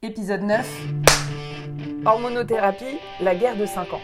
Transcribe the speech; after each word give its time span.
Épisode 0.00 0.42
9 0.42 0.86
Hormonothérapie, 2.06 3.00
la 3.20 3.34
guerre 3.34 3.56
de 3.56 3.66
5 3.66 3.92
ans. 3.92 4.00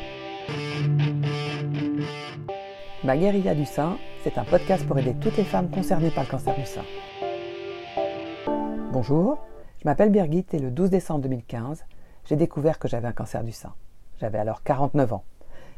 Ma 3.04 3.16
guérilla 3.16 3.54
du 3.54 3.64
sein, 3.64 3.96
c'est 4.24 4.36
un 4.36 4.42
podcast 4.42 4.84
pour 4.88 4.98
aider 4.98 5.14
toutes 5.20 5.36
les 5.36 5.44
femmes 5.44 5.70
concernées 5.70 6.10
par 6.10 6.24
le 6.24 6.30
cancer 6.30 6.56
du 6.56 6.66
sein. 6.66 6.82
Bonjour, 8.92 9.38
je 9.78 9.84
m'appelle 9.84 10.10
Birgit 10.10 10.46
et 10.52 10.58
le 10.58 10.72
12 10.72 10.90
décembre 10.90 11.20
2015, 11.20 11.84
j'ai 12.24 12.34
découvert 12.34 12.80
que 12.80 12.88
j'avais 12.88 13.06
un 13.06 13.12
cancer 13.12 13.44
du 13.44 13.52
sein. 13.52 13.72
J'avais 14.18 14.38
alors 14.38 14.64
49 14.64 15.12
ans. 15.12 15.24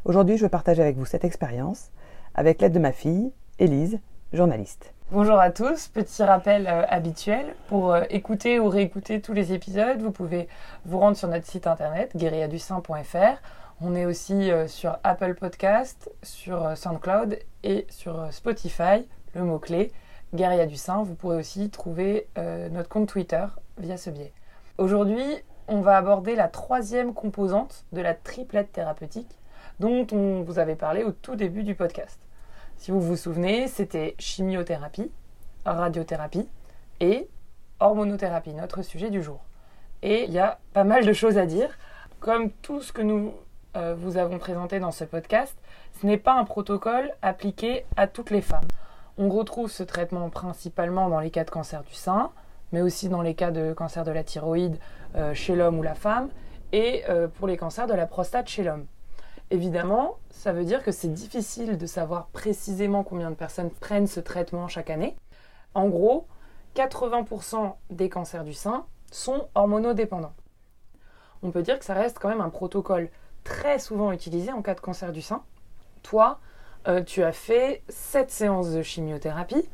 Aujourd'hui, 0.07 0.39
je 0.39 0.45
veux 0.45 0.49
partager 0.49 0.81
avec 0.81 0.97
vous 0.97 1.05
cette 1.05 1.27
expérience 1.27 1.91
avec 2.35 2.63
l'aide 2.63 2.73
de 2.73 2.79
ma 2.79 2.93
fille, 2.93 3.35
Élise, 3.59 4.01
journaliste. 4.33 4.95
Bonjour 5.13 5.39
à 5.39 5.53
tous, 5.53 5.87
petit 5.87 6.25
rappel 6.25 6.67
euh, 6.67 6.85
habituel. 6.89 7.55
Pour 7.69 7.93
euh, 7.93 8.03
écouter 8.11 8.59
ou 8.59 8.69
réécouter 8.69 9.21
tous 9.21 9.35
les 9.35 9.53
épisodes, 9.53 10.03
vous 10.03 10.11
pouvez 10.11 10.49
vous 10.85 10.99
rendre 10.99 11.17
sur 11.17 11.29
notre 11.29 11.47
site 11.47 11.69
internet 11.69 12.11
guérilladusain.fr. 12.17 13.41
On 13.81 13.95
est 13.95 14.05
aussi 14.05 14.51
euh, 14.51 14.67
sur 14.67 14.99
Apple 15.05 15.37
Podcast, 15.37 16.11
sur 16.25 16.77
SoundCloud 16.77 17.39
et 17.63 17.87
sur 17.89 18.33
Spotify, 18.33 19.07
le 19.37 19.45
mot-clé 19.45 19.93
Guérilla 20.35 20.67
du. 20.67 20.77
Vous 21.05 21.15
pourrez 21.15 21.37
aussi 21.37 21.71
trouver 21.71 22.27
notre 22.73 22.89
compte 22.89 23.09
Twitter 23.09 23.47
via 23.79 23.97
ce 23.97 24.11
biais. 24.11 24.33
Aujourd'hui, 24.77 25.25
on 25.69 25.83
va 25.83 25.99
aborder 25.99 26.35
la 26.35 26.49
troisième 26.49 27.15
composante 27.15 27.85
de 27.93 28.01
la 28.01 28.13
triplette 28.13 28.73
thérapeutique 28.73 29.39
dont 29.79 30.05
on 30.11 30.43
vous 30.43 30.59
avait 30.59 30.75
parlé 30.75 31.05
au 31.05 31.13
tout 31.13 31.37
début 31.37 31.63
du 31.63 31.77
podcast. 31.77 32.19
Si 32.77 32.91
vous 32.91 33.01
vous 33.01 33.17
souvenez, 33.17 33.69
c'était 33.69 34.15
chimiothérapie, 34.19 35.11
radiothérapie 35.65 36.49
et 37.01 37.29
hormonothérapie, 37.81 38.53
notre 38.53 38.83
sujet 38.83 39.11
du 39.11 39.23
jour. 39.23 39.41
Et 40.03 40.25
il 40.25 40.33
y 40.33 40.39
a 40.39 40.59
pas 40.73 40.85
mal 40.85 41.05
de 41.05 41.13
choses 41.13 41.39
à 41.39 41.47
dire. 41.47 41.77
Comme 42.21 42.51
tout 42.51 42.81
ce 42.81 42.93
que 42.93 43.03
nous 43.03 43.33
euh, 43.77 43.95
vous 43.95 44.17
avons 44.17 44.39
présenté 44.39 44.79
dans 44.79 44.91
ce 44.91 45.05
podcast, 45.05 45.57
ce 46.01 46.07
n'est 46.07 46.17
pas 46.17 46.35
un 46.35 46.45
protocole 46.45 47.13
appliqué 47.23 47.85
à 47.97 48.07
toutes 48.07 48.31
les 48.31 48.41
femmes. 48.41 48.69
On 49.19 49.29
retrouve 49.29 49.71
ce 49.71 49.83
traitement 49.83 50.31
principalement 50.31 51.09
dans 51.09 51.21
les 51.21 51.31
cas 51.31 51.45
de 51.45 51.51
cancer 51.51 51.83
du 51.83 51.95
sein, 51.95 52.31
mais 52.73 52.83
aussi 52.83 53.09
dans 53.09 53.23
les 53.23 53.35
cas 53.35 53.51
de 53.51 53.73
cancer 53.73 54.05
de 54.05 54.11
la 54.11 54.25
thyroïde 54.25 54.79
euh, 55.17 55.35
chez 55.35 55.57
l'homme 55.57 55.79
ou 55.79 55.83
la 55.83 55.95
femme, 55.95 56.29
et 56.73 57.05
euh, 57.09 57.29
pour 57.29 57.47
les 57.47 57.57
cancers 57.57 57.87
de 57.87 57.95
la 57.95 58.07
prostate 58.07 58.49
chez 58.49 58.63
l'homme. 58.63 58.87
Évidemment, 59.51 60.17
ça 60.31 60.53
veut 60.53 60.65
dire 60.65 60.83
que 60.83 60.91
c'est 60.91 61.13
difficile 61.13 61.79
de 61.79 61.87
savoir 61.87 62.27
précisément 62.29 63.05
combien 63.05 63.31
de 63.31 63.37
personnes 63.37 63.71
prennent 63.71 64.09
ce 64.09 64.21
traitement 64.21 64.67
chaque 64.67 64.91
année. 64.91 65.17
En 65.75 65.89
gros, 65.89 66.27
80% 66.75 67.75
des 67.91 68.09
cancers 68.09 68.45
du 68.45 68.55
sein 68.55 68.87
sont 69.13 69.49
hormonodépendants. 69.55 70.35
On 71.43 71.51
peut 71.51 71.63
dire 71.63 71.79
que 71.79 71.85
ça 71.85 71.95
reste 71.95 72.19
quand 72.19 72.29
même 72.29 72.41
un 72.41 72.51
protocole 72.51 73.09
très 73.45 73.79
souvent 73.79 74.11
utilisé 74.11 74.51
en 74.53 74.63
cas 74.63 74.75
de 74.75 74.81
cancer 74.81 75.13
du 75.13 75.23
sein. 75.23 75.43
Toi, 76.03 76.41
euh, 76.89 77.03
tu 77.03 77.23
as 77.23 77.33
fait 77.33 77.83
7 77.89 78.31
séances 78.31 78.73
de 78.73 78.83
chimiothérapie, 78.83 79.69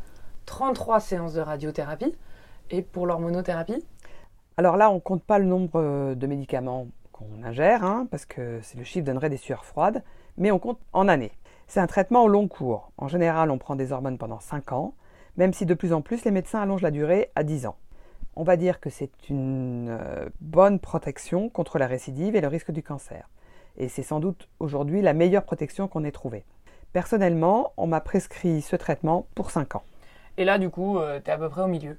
33 0.45 1.01
séances 1.01 1.33
de 1.33 1.41
radiothérapie, 1.41 2.15
et 2.71 2.83
pour 2.83 3.07
l'hormonothérapie? 3.07 3.85
Alors 4.59 4.77
là, 4.77 4.91
on 4.91 4.97
ne 4.97 5.01
compte 5.01 5.25
pas 5.25 5.39
le 5.39 5.47
nombre 5.47 5.81
euh, 5.81 6.15
de 6.15 6.27
médicaments 6.27 6.89
on 7.21 7.45
ingère, 7.45 7.85
hein, 7.85 8.07
parce 8.11 8.27
que 8.27 8.61
le 8.77 8.85
chiffre 8.85 9.05
donnerait 9.05 9.31
des 9.31 9.37
sueurs 9.37 9.65
froides, 9.65 10.03
mais 10.37 10.51
on 10.51 10.59
compte 10.59 10.79
en 10.93 11.09
années. 11.09 11.33
C'est 11.67 11.81
un 11.81 11.87
traitement 11.87 12.25
au 12.25 12.29
long 12.29 12.49
cours. 12.49 12.93
En 12.99 13.09
général, 13.09 13.51
on 13.51 13.59
prend 13.59 13.77
des 13.77 13.93
hormones 13.93 14.19
pendant 14.19 14.41
5 14.41 14.73
ans, 14.73 14.95
même 15.37 15.53
si 15.53 15.67
de 15.67 15.75
plus 15.75 15.93
en 15.93 16.03
plus 16.03 16.25
les 16.25 16.31
médecins 16.31 16.61
allongent 16.61 16.83
la 16.83 16.91
durée 16.91 17.31
à 17.35 17.45
10 17.45 17.67
ans. 17.67 17.77
On 18.35 18.45
va 18.45 18.57
dire 18.57 18.81
que 18.81 18.91
c'est 18.91 19.29
une 19.29 19.89
euh, 19.91 20.29
bonne 20.41 20.79
protection 20.79 21.49
contre 21.49 21.79
la 21.79 21.87
récidive 21.87 22.35
et 22.35 22.41
le 22.41 22.49
risque 22.49 22.71
du 22.71 22.83
cancer. 22.83 23.29
Et 23.77 23.89
c'est 23.89 24.03
sans 24.03 24.21
doute 24.21 24.49
aujourd'hui 24.59 25.03
la 25.03 25.13
meilleure 25.13 25.45
protection 25.45 25.89
qu'on 25.89 26.05
ait 26.05 26.13
trouvée. 26.13 26.45
Personnellement, 26.93 27.73
on 27.77 27.87
m'a 27.87 28.01
prescrit 28.01 28.63
ce 28.63 28.77
traitement 28.77 29.27
pour 29.35 29.51
5 29.51 29.77
ans. 29.77 29.83
Et 30.37 30.45
là, 30.45 30.59
du 30.59 30.71
coup, 30.71 30.99
euh, 30.99 31.21
tu 31.23 31.31
es 31.31 31.33
à 31.33 31.39
peu 31.39 31.49
près 31.49 31.63
au 31.63 31.67
milieu. 31.67 31.99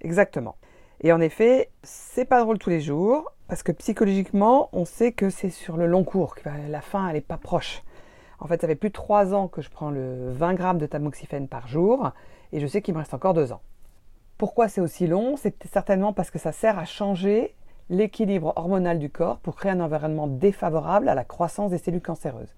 Exactement. 0.00 0.56
Et 1.00 1.12
en 1.12 1.20
effet, 1.20 1.70
c'est 1.82 2.24
pas 2.24 2.42
drôle 2.42 2.58
tous 2.58 2.70
les 2.70 2.80
jours, 2.80 3.32
parce 3.48 3.62
que 3.62 3.72
psychologiquement, 3.72 4.68
on 4.72 4.84
sait 4.84 5.12
que 5.12 5.30
c'est 5.30 5.50
sur 5.50 5.76
le 5.76 5.86
long 5.86 6.04
cours, 6.04 6.34
que 6.34 6.48
la 6.68 6.80
fin, 6.80 7.08
elle 7.08 7.14
n'est 7.14 7.20
pas 7.20 7.36
proche. 7.36 7.82
En 8.38 8.46
fait, 8.46 8.60
ça 8.60 8.66
fait 8.66 8.74
plus 8.74 8.90
de 8.90 8.94
3 8.94 9.34
ans 9.34 9.48
que 9.48 9.62
je 9.62 9.70
prends 9.70 9.90
le 9.90 10.30
20 10.32 10.54
grammes 10.54 10.78
de 10.78 10.86
tamoxifène 10.86 11.48
par 11.48 11.68
jour, 11.68 12.10
et 12.52 12.60
je 12.60 12.66
sais 12.66 12.82
qu'il 12.82 12.94
me 12.94 12.98
reste 12.98 13.14
encore 13.14 13.34
2 13.34 13.52
ans. 13.52 13.62
Pourquoi 14.36 14.68
c'est 14.68 14.80
aussi 14.80 15.06
long? 15.06 15.36
C'est 15.36 15.66
certainement 15.66 16.12
parce 16.12 16.30
que 16.30 16.38
ça 16.38 16.52
sert 16.52 16.78
à 16.78 16.84
changer 16.84 17.54
l'équilibre 17.88 18.52
hormonal 18.56 18.98
du 18.98 19.08
corps 19.08 19.38
pour 19.38 19.56
créer 19.56 19.72
un 19.72 19.80
environnement 19.80 20.26
défavorable 20.26 21.08
à 21.08 21.14
la 21.14 21.24
croissance 21.24 21.70
des 21.70 21.78
cellules 21.78 22.02
cancéreuses. 22.02 22.54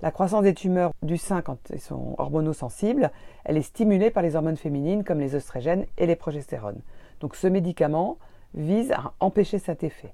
La 0.00 0.10
croissance 0.10 0.42
des 0.42 0.54
tumeurs 0.54 0.92
du 1.02 1.16
sein, 1.16 1.42
quand 1.42 1.58
elles 1.70 1.80
sont 1.80 2.14
hormonosensibles, 2.18 3.10
elle 3.44 3.56
est 3.56 3.62
stimulée 3.62 4.10
par 4.10 4.22
les 4.22 4.34
hormones 4.34 4.56
féminines 4.56 5.04
comme 5.04 5.20
les 5.20 5.34
oestrogènes 5.34 5.86
et 5.98 6.06
les 6.06 6.16
progestérones. 6.16 6.80
Donc 7.20 7.36
ce 7.36 7.46
médicament 7.46 8.18
vise 8.54 8.92
à 8.92 9.12
empêcher 9.20 9.58
cet 9.58 9.84
effet. 9.84 10.12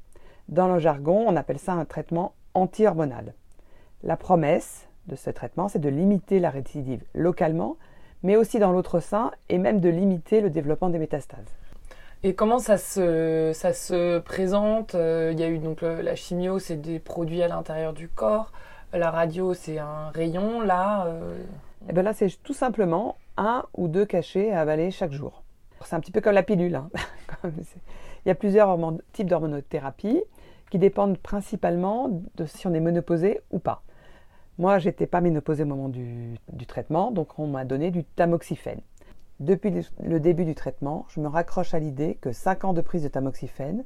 Dans 0.48 0.68
le 0.68 0.78
jargon, 0.78 1.24
on 1.26 1.36
appelle 1.36 1.58
ça 1.58 1.72
un 1.72 1.84
traitement 1.84 2.32
anti-hormonal. 2.54 3.34
La 4.02 4.16
promesse 4.16 4.86
de 5.06 5.16
ce 5.16 5.30
traitement, 5.30 5.68
c'est 5.68 5.78
de 5.78 5.88
limiter 5.88 6.38
la 6.40 6.50
récidive 6.50 7.02
localement, 7.14 7.76
mais 8.22 8.36
aussi 8.36 8.58
dans 8.58 8.72
l'autre 8.72 9.00
sein, 9.00 9.30
et 9.48 9.58
même 9.58 9.80
de 9.80 9.88
limiter 9.88 10.40
le 10.40 10.50
développement 10.50 10.88
des 10.88 10.98
métastases. 10.98 11.54
Et 12.24 12.34
comment 12.34 12.58
ça 12.58 12.78
se, 12.78 13.52
ça 13.54 13.72
se 13.72 14.18
présente? 14.18 14.94
Euh, 14.94 15.30
Il 15.32 15.38
y 15.38 15.44
a 15.44 15.48
eu 15.48 15.58
donc 15.58 15.82
la 15.82 16.16
chimio, 16.16 16.58
c'est 16.58 16.76
des 16.76 16.98
produits 16.98 17.42
à 17.42 17.48
l'intérieur 17.48 17.92
du 17.92 18.08
corps. 18.08 18.52
La 18.92 19.10
radio, 19.10 19.54
c'est 19.54 19.78
un 19.78 20.10
rayon. 20.14 20.60
Là, 20.60 21.06
euh, 21.06 21.36
eh 21.88 21.92
bien 21.92 22.02
là, 22.02 22.12
c'est 22.12 22.28
tout 22.42 22.54
simplement 22.54 23.16
un 23.36 23.64
ou 23.76 23.86
deux 23.86 24.04
cachets 24.04 24.50
à 24.52 24.60
avaler 24.60 24.90
chaque 24.90 25.12
jour. 25.12 25.42
C'est 25.84 25.94
un 25.94 26.00
petit 26.00 26.10
peu 26.10 26.20
comme 26.20 26.34
la 26.34 26.42
pilule. 26.42 26.74
Hein. 26.74 26.90
Il 28.28 28.32
y 28.32 28.32
a 28.32 28.34
plusieurs 28.34 28.78
types 29.14 29.26
d'hormonothérapie 29.26 30.22
qui 30.70 30.78
dépendent 30.78 31.16
principalement 31.16 32.10
de 32.36 32.44
si 32.44 32.66
on 32.66 32.74
est 32.74 32.80
ménopausé 32.80 33.40
ou 33.50 33.58
pas. 33.58 33.80
Moi, 34.58 34.78
j'étais 34.78 35.06
pas 35.06 35.22
ménopausée 35.22 35.62
au 35.62 35.66
moment 35.66 35.88
du, 35.88 36.36
traitement, 36.66 37.10
donc 37.10 37.38
on 37.38 37.46
m'a 37.46 37.64
donné 37.64 37.90
du 37.90 38.04
tamoxifène. 38.04 38.82
Depuis 39.40 39.72
le 40.04 40.20
début 40.20 40.44
du 40.44 40.54
traitement, 40.54 41.06
je 41.08 41.20
me 41.20 41.26
raccroche 41.26 41.72
à 41.72 41.78
l'idée 41.78 42.18
que 42.20 42.30
5 42.30 42.66
ans 42.66 42.72
de 42.74 42.82
prise 42.82 43.02
de 43.02 43.08
tamoxifène 43.08 43.82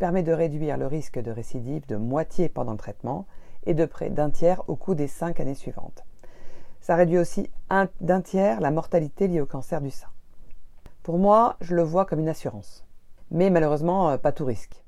permet 0.00 0.24
de 0.24 0.32
réduire 0.32 0.76
le 0.76 0.88
risque 0.88 1.20
de 1.20 1.30
récidive 1.30 1.86
de 1.86 1.94
moitié 1.94 2.48
pendant 2.48 2.72
le 2.72 2.78
traitement 2.78 3.26
et 3.64 3.74
de 3.74 3.84
près 3.84 4.10
d'un 4.10 4.30
tiers 4.30 4.68
au 4.68 4.74
cours 4.74 4.96
des 4.96 5.06
5 5.06 5.38
années 5.38 5.54
suivantes. 5.54 6.02
Ça 6.80 6.96
réduit 6.96 7.18
aussi 7.18 7.48
d'un 8.00 8.20
tiers 8.22 8.60
la 8.60 8.72
mortalité 8.72 9.28
liée 9.28 9.40
au 9.40 9.46
cancer 9.46 9.80
du 9.80 9.92
sein. 9.92 10.08
Pour 11.04 11.16
moi, 11.16 11.54
je 11.60 11.76
le 11.76 11.82
vois 11.84 12.06
comme 12.06 12.18
une 12.18 12.28
assurance. 12.28 12.83
Mais 13.34 13.50
malheureusement, 13.50 14.10
euh, 14.10 14.16
pas 14.16 14.30
tout 14.30 14.44
risque. 14.44 14.84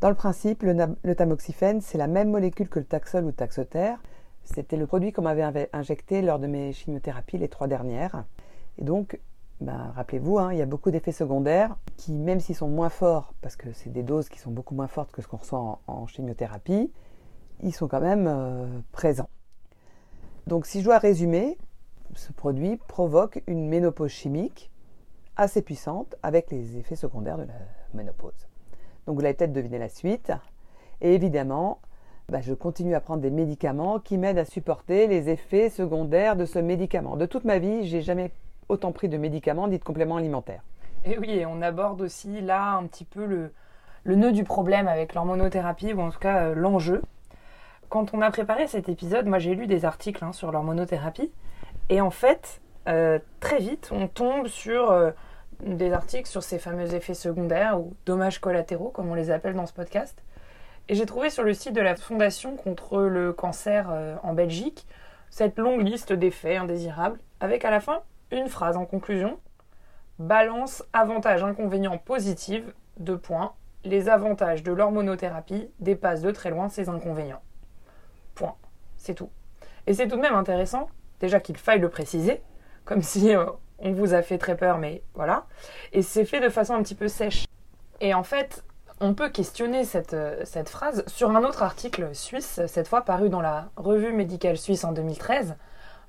Dans 0.00 0.10
le 0.10 0.14
principe, 0.14 0.62
le, 0.62 1.14
tamoxifène, 1.14 1.80
c'est 1.80 1.96
la 1.96 2.06
même 2.06 2.30
molécule 2.30 2.68
que 2.68 2.78
le 2.78 2.84
taxol 2.84 3.24
ou 3.24 3.28
le 3.28 3.32
taxotère. 3.32 3.98
C'était 4.44 4.76
le 4.76 4.86
produit 4.86 5.12
qu'on 5.12 5.22
m'avait 5.22 5.70
injecté 5.72 6.20
lors 6.20 6.38
de 6.38 6.46
mes 6.46 6.74
chimiothérapies, 6.74 7.38
les 7.38 7.48
trois 7.48 7.68
dernières. 7.68 8.24
Et 8.76 8.84
donc, 8.84 9.18
ben, 9.62 9.92
rappelez-vous, 9.96 10.38
hein, 10.38 10.52
il 10.52 10.58
y 10.58 10.62
a 10.62 10.66
beaucoup 10.66 10.90
d'effets 10.90 11.12
secondaires 11.12 11.76
qui, 11.96 12.12
même 12.18 12.38
s'ils 12.38 12.56
sont 12.56 12.68
moins 12.68 12.90
forts, 12.90 13.32
parce 13.40 13.56
que 13.56 13.72
c'est 13.72 13.90
des 13.90 14.02
doses 14.02 14.28
qui 14.28 14.38
sont 14.38 14.50
beaucoup 14.50 14.74
moins 14.74 14.88
fortes 14.88 15.12
que 15.12 15.22
ce 15.22 15.28
qu'on 15.28 15.38
reçoit 15.38 15.78
en, 15.86 16.06
chimiothérapie, 16.06 16.92
ils 17.62 17.72
sont 17.72 17.88
quand 17.88 18.00
même 18.00 18.26
euh, 18.26 18.66
présents. 18.90 19.30
Donc, 20.46 20.66
si 20.66 20.80
je 20.80 20.84
dois 20.84 20.98
résumer, 20.98 21.56
ce 22.14 22.32
produit 22.32 22.76
provoque 22.88 23.42
une 23.46 23.68
ménopause 23.68 24.10
chimique 24.10 24.70
assez 25.36 25.62
puissante 25.62 26.14
avec 26.22 26.50
les 26.50 26.78
effets 26.78 26.96
secondaires 26.96 27.38
de 27.38 27.44
la 27.44 27.54
ménopause. 27.94 28.48
Donc 29.06 29.16
vous 29.16 29.22
l'avez 29.22 29.34
peut-être 29.34 29.52
deviné 29.52 29.78
la 29.78 29.88
suite. 29.88 30.32
Et 31.00 31.14
évidemment, 31.14 31.80
bah, 32.28 32.40
je 32.40 32.54
continue 32.54 32.94
à 32.94 33.00
prendre 33.00 33.20
des 33.20 33.30
médicaments 33.30 33.98
qui 33.98 34.18
m'aident 34.18 34.38
à 34.38 34.44
supporter 34.44 35.06
les 35.06 35.28
effets 35.28 35.70
secondaires 35.70 36.36
de 36.36 36.44
ce 36.44 36.58
médicament. 36.58 37.16
De 37.16 37.26
toute 37.26 37.44
ma 37.44 37.58
vie, 37.58 37.86
j'ai 37.86 38.02
jamais 38.02 38.30
autant 38.68 38.92
pris 38.92 39.08
de 39.08 39.16
médicaments 39.16 39.68
dits 39.68 39.78
de 39.78 39.84
compléments 39.84 40.16
alimentaires. 40.16 40.62
Et 41.04 41.18
oui, 41.18 41.30
et 41.30 41.46
on 41.46 41.60
aborde 41.62 42.00
aussi 42.00 42.40
là 42.40 42.74
un 42.74 42.86
petit 42.86 43.04
peu 43.04 43.26
le, 43.26 43.52
le 44.04 44.14
nœud 44.14 44.32
du 44.32 44.44
problème 44.44 44.86
avec 44.86 45.14
l'hormonothérapie, 45.14 45.92
ou 45.92 46.00
en 46.00 46.10
tout 46.10 46.20
cas 46.20 46.44
euh, 46.44 46.54
l'enjeu. 46.54 47.02
Quand 47.88 48.14
on 48.14 48.22
a 48.22 48.30
préparé 48.30 48.68
cet 48.68 48.88
épisode, 48.88 49.26
moi 49.26 49.38
j'ai 49.38 49.54
lu 49.54 49.66
des 49.66 49.84
articles 49.84 50.24
hein, 50.24 50.32
sur 50.32 50.52
l'hormonothérapie, 50.52 51.32
et 51.88 52.00
en 52.00 52.10
fait, 52.10 52.60
euh, 52.88 53.18
très 53.40 53.58
vite, 53.58 53.90
on 53.92 54.08
tombe 54.08 54.48
sur 54.48 54.90
euh, 54.90 55.10
des 55.60 55.92
articles 55.92 56.28
sur 56.28 56.42
ces 56.42 56.58
fameux 56.58 56.94
effets 56.94 57.14
secondaires 57.14 57.78
ou 57.80 57.94
dommages 58.06 58.40
collatéraux, 58.40 58.90
comme 58.90 59.08
on 59.08 59.14
les 59.14 59.30
appelle 59.30 59.54
dans 59.54 59.66
ce 59.66 59.72
podcast. 59.72 60.22
Et 60.88 60.94
j'ai 60.94 61.06
trouvé 61.06 61.30
sur 61.30 61.44
le 61.44 61.54
site 61.54 61.74
de 61.74 61.80
la 61.80 61.94
Fondation 61.94 62.56
contre 62.56 63.02
le 63.02 63.32
cancer 63.32 63.88
euh, 63.90 64.16
en 64.22 64.34
Belgique 64.34 64.86
cette 65.30 65.58
longue 65.58 65.80
liste 65.80 66.12
d'effets 66.12 66.56
indésirables, 66.56 67.18
avec 67.40 67.64
à 67.64 67.70
la 67.70 67.80
fin 67.80 68.02
une 68.30 68.48
phrase 68.48 68.76
en 68.76 68.84
conclusion 68.84 69.38
balance 70.18 70.84
avantages 70.92 71.42
inconvénients 71.42 71.98
positifs, 71.98 72.64
deux 72.98 73.16
points, 73.16 73.54
les 73.84 74.08
avantages 74.08 74.62
de 74.62 74.72
l'hormonothérapie 74.72 75.68
dépassent 75.80 76.20
de 76.20 76.30
très 76.30 76.50
loin 76.50 76.68
ses 76.68 76.88
inconvénients. 76.88 77.42
Point. 78.34 78.54
C'est 78.96 79.14
tout. 79.14 79.30
Et 79.86 79.94
c'est 79.94 80.06
tout 80.06 80.16
de 80.16 80.20
même 80.20 80.34
intéressant, 80.34 80.88
déjà 81.18 81.40
qu'il 81.40 81.56
faille 81.56 81.80
le 81.80 81.88
préciser, 81.88 82.42
comme 82.84 83.02
si 83.02 83.34
euh, 83.34 83.46
on 83.78 83.92
vous 83.92 84.14
a 84.14 84.22
fait 84.22 84.38
très 84.38 84.56
peur, 84.56 84.78
mais 84.78 85.02
voilà. 85.14 85.46
Et 85.92 86.02
c'est 86.02 86.24
fait 86.24 86.40
de 86.40 86.48
façon 86.48 86.74
un 86.74 86.82
petit 86.82 86.94
peu 86.94 87.08
sèche. 87.08 87.46
Et 88.00 88.14
en 88.14 88.22
fait, 88.22 88.64
on 89.00 89.14
peut 89.14 89.28
questionner 89.28 89.84
cette, 89.84 90.14
euh, 90.14 90.40
cette 90.44 90.68
phrase 90.68 91.04
sur 91.06 91.30
un 91.30 91.44
autre 91.44 91.62
article 91.62 92.14
suisse, 92.14 92.60
cette 92.66 92.88
fois 92.88 93.02
paru 93.02 93.28
dans 93.28 93.40
la 93.40 93.70
revue 93.76 94.12
médicale 94.12 94.56
suisse 94.56 94.84
en 94.84 94.92
2013. 94.92 95.56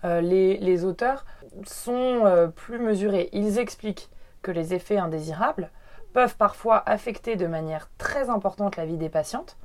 Euh, 0.05 0.21
les, 0.21 0.83
auteurs 0.83 1.25
sont 1.65 2.51
plus 2.55 2.79
mesurés. 2.79 3.29
Ils 3.31 3.59
expliquent 3.59 4.09
que 4.41 4.51
les 4.51 4.73
effets 4.73 4.97
indésirables 4.97 5.69
peuvent 6.13 6.35
parfois 6.35 6.83
affecter 6.85 7.35
de 7.35 7.47
manière 7.47 7.89
très 7.97 8.29
importante 8.29 8.75
la 8.75 8.85
vie 8.85 8.97
des 8.97 9.09
patientes 9.09 9.57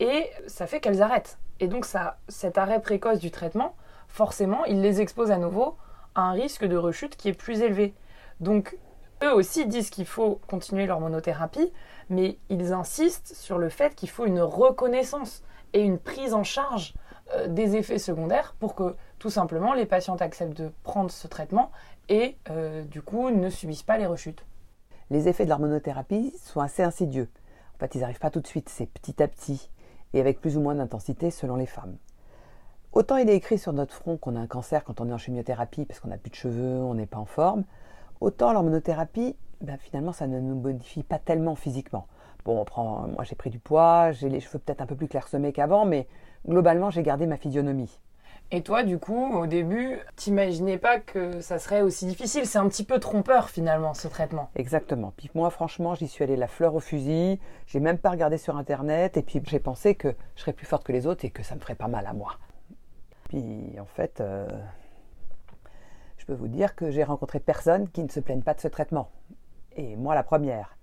et 0.00 0.28
ça 0.46 0.66
fait 0.66 0.80
qu'elles 0.80 1.02
arrêtent. 1.02 1.38
Et 1.60 1.68
donc 1.68 1.84
ça, 1.84 2.18
cet 2.28 2.58
arrêt 2.58 2.80
précoce 2.80 3.18
du 3.18 3.30
traitement, 3.30 3.74
forcément, 4.08 4.64
il 4.66 4.80
les 4.80 5.00
expose 5.00 5.30
à 5.30 5.38
nouveau 5.38 5.76
un 6.20 6.32
risque 6.32 6.64
de 6.64 6.76
rechute 6.76 7.16
qui 7.16 7.28
est 7.28 7.32
plus 7.32 7.60
élevé. 7.60 7.94
Donc 8.40 8.78
eux 9.22 9.32
aussi 9.32 9.66
disent 9.66 9.90
qu'il 9.90 10.06
faut 10.06 10.40
continuer 10.46 10.86
leur 10.86 11.00
monothérapie, 11.00 11.72
mais 12.08 12.38
ils 12.48 12.72
insistent 12.72 13.34
sur 13.34 13.58
le 13.58 13.68
fait 13.68 13.94
qu'il 13.94 14.10
faut 14.10 14.26
une 14.26 14.40
reconnaissance 14.40 15.42
et 15.72 15.80
une 15.80 15.98
prise 15.98 16.34
en 16.34 16.44
charge 16.44 16.94
euh, 17.34 17.48
des 17.48 17.76
effets 17.76 17.98
secondaires 17.98 18.54
pour 18.58 18.74
que 18.74 18.94
tout 19.18 19.30
simplement 19.30 19.74
les 19.74 19.86
patientes 19.86 20.22
acceptent 20.22 20.56
de 20.56 20.70
prendre 20.82 21.10
ce 21.10 21.26
traitement 21.26 21.70
et 22.08 22.36
euh, 22.50 22.82
du 22.84 23.02
coup 23.02 23.30
ne 23.30 23.50
subissent 23.50 23.82
pas 23.82 23.98
les 23.98 24.06
rechutes 24.06 24.44
les 25.10 25.28
effets 25.28 25.44
de 25.44 25.50
l'hormonothérapie 25.50 26.34
sont 26.42 26.60
assez 26.60 26.82
insidieux. 26.82 27.28
En 27.74 27.78
fait, 27.78 27.94
ils 27.94 28.00
n'arrivent 28.00 28.18
pas 28.18 28.30
tout 28.30 28.40
de 28.40 28.46
suite, 28.46 28.68
c'est 28.68 28.86
petit 28.86 29.22
à 29.22 29.28
petit 29.28 29.70
et 30.12 30.20
avec 30.20 30.40
plus 30.40 30.56
ou 30.56 30.60
moins 30.60 30.74
d'intensité 30.74 31.30
selon 31.30 31.56
les 31.56 31.66
femmes. 31.66 31.96
Autant 32.98 33.16
il 33.16 33.30
est 33.30 33.36
écrit 33.36 33.58
sur 33.58 33.72
notre 33.72 33.94
front 33.94 34.16
qu'on 34.16 34.34
a 34.34 34.40
un 34.40 34.48
cancer 34.48 34.82
quand 34.82 35.00
on 35.00 35.08
est 35.08 35.12
en 35.12 35.18
chimiothérapie 35.18 35.84
parce 35.84 36.00
qu'on 36.00 36.08
n'a 36.08 36.16
plus 36.16 36.30
de 36.30 36.34
cheveux, 36.34 36.82
on 36.82 36.94
n'est 36.94 37.06
pas 37.06 37.18
en 37.18 37.26
forme, 37.26 37.62
autant 38.20 38.52
l'hormonothérapie, 38.52 39.36
ben 39.60 39.76
finalement, 39.78 40.10
ça 40.10 40.26
ne 40.26 40.40
nous 40.40 40.56
modifie 40.56 41.04
pas 41.04 41.20
tellement 41.20 41.54
physiquement. 41.54 42.08
Bon, 42.44 42.60
on 42.60 42.64
prend, 42.64 43.06
moi 43.06 43.22
j'ai 43.22 43.36
pris 43.36 43.50
du 43.50 43.60
poids, 43.60 44.10
j'ai 44.10 44.28
les 44.28 44.40
cheveux 44.40 44.58
peut-être 44.58 44.80
un 44.80 44.86
peu 44.86 44.96
plus 44.96 45.06
clairsemés 45.06 45.52
qu'avant, 45.52 45.84
mais 45.84 46.08
globalement 46.44 46.90
j'ai 46.90 47.04
gardé 47.04 47.26
ma 47.26 47.36
physionomie. 47.36 48.00
Et 48.50 48.62
toi, 48.62 48.82
du 48.82 48.98
coup, 48.98 49.32
au 49.32 49.46
début, 49.46 50.00
t'imaginais 50.16 50.78
pas 50.78 50.98
que 50.98 51.40
ça 51.40 51.60
serait 51.60 51.82
aussi 51.82 52.04
difficile? 52.04 52.46
C'est 52.46 52.58
un 52.58 52.68
petit 52.68 52.82
peu 52.82 52.98
trompeur 52.98 53.48
finalement 53.48 53.94
ce 53.94 54.08
traitement. 54.08 54.50
Exactement. 54.56 55.12
Puis 55.16 55.30
moi, 55.36 55.50
franchement, 55.50 55.94
j'y 55.94 56.08
suis 56.08 56.24
allée 56.24 56.36
la 56.36 56.48
fleur 56.48 56.74
au 56.74 56.80
fusil. 56.80 57.38
J'ai 57.66 57.78
même 57.78 57.98
pas 57.98 58.10
regardé 58.10 58.38
sur 58.38 58.56
internet. 58.56 59.18
Et 59.18 59.22
puis 59.22 59.40
j'ai 59.46 59.60
pensé 59.60 59.94
que 59.94 60.16
je 60.34 60.40
serais 60.40 60.54
plus 60.54 60.66
forte 60.66 60.82
que 60.82 60.92
les 60.92 61.06
autres 61.06 61.26
et 61.26 61.30
que 61.30 61.44
ça 61.44 61.54
me 61.54 61.60
ferait 61.60 61.76
pas 61.76 61.88
mal 61.88 62.04
à 62.06 62.14
moi. 62.14 62.38
Puis 63.28 63.78
en 63.78 63.84
fait, 63.84 64.20
euh, 64.20 64.48
je 66.16 66.26
peux 66.26 66.34
vous 66.34 66.48
dire 66.48 66.74
que 66.74 66.90
j'ai 66.90 67.04
rencontré 67.04 67.40
personne 67.40 67.88
qui 67.88 68.02
ne 68.02 68.08
se 68.08 68.20
plaigne 68.20 68.42
pas 68.42 68.54
de 68.54 68.60
ce 68.60 68.68
traitement. 68.68 69.10
Et 69.76 69.96
moi, 69.96 70.14
la 70.14 70.22
première. 70.22 70.76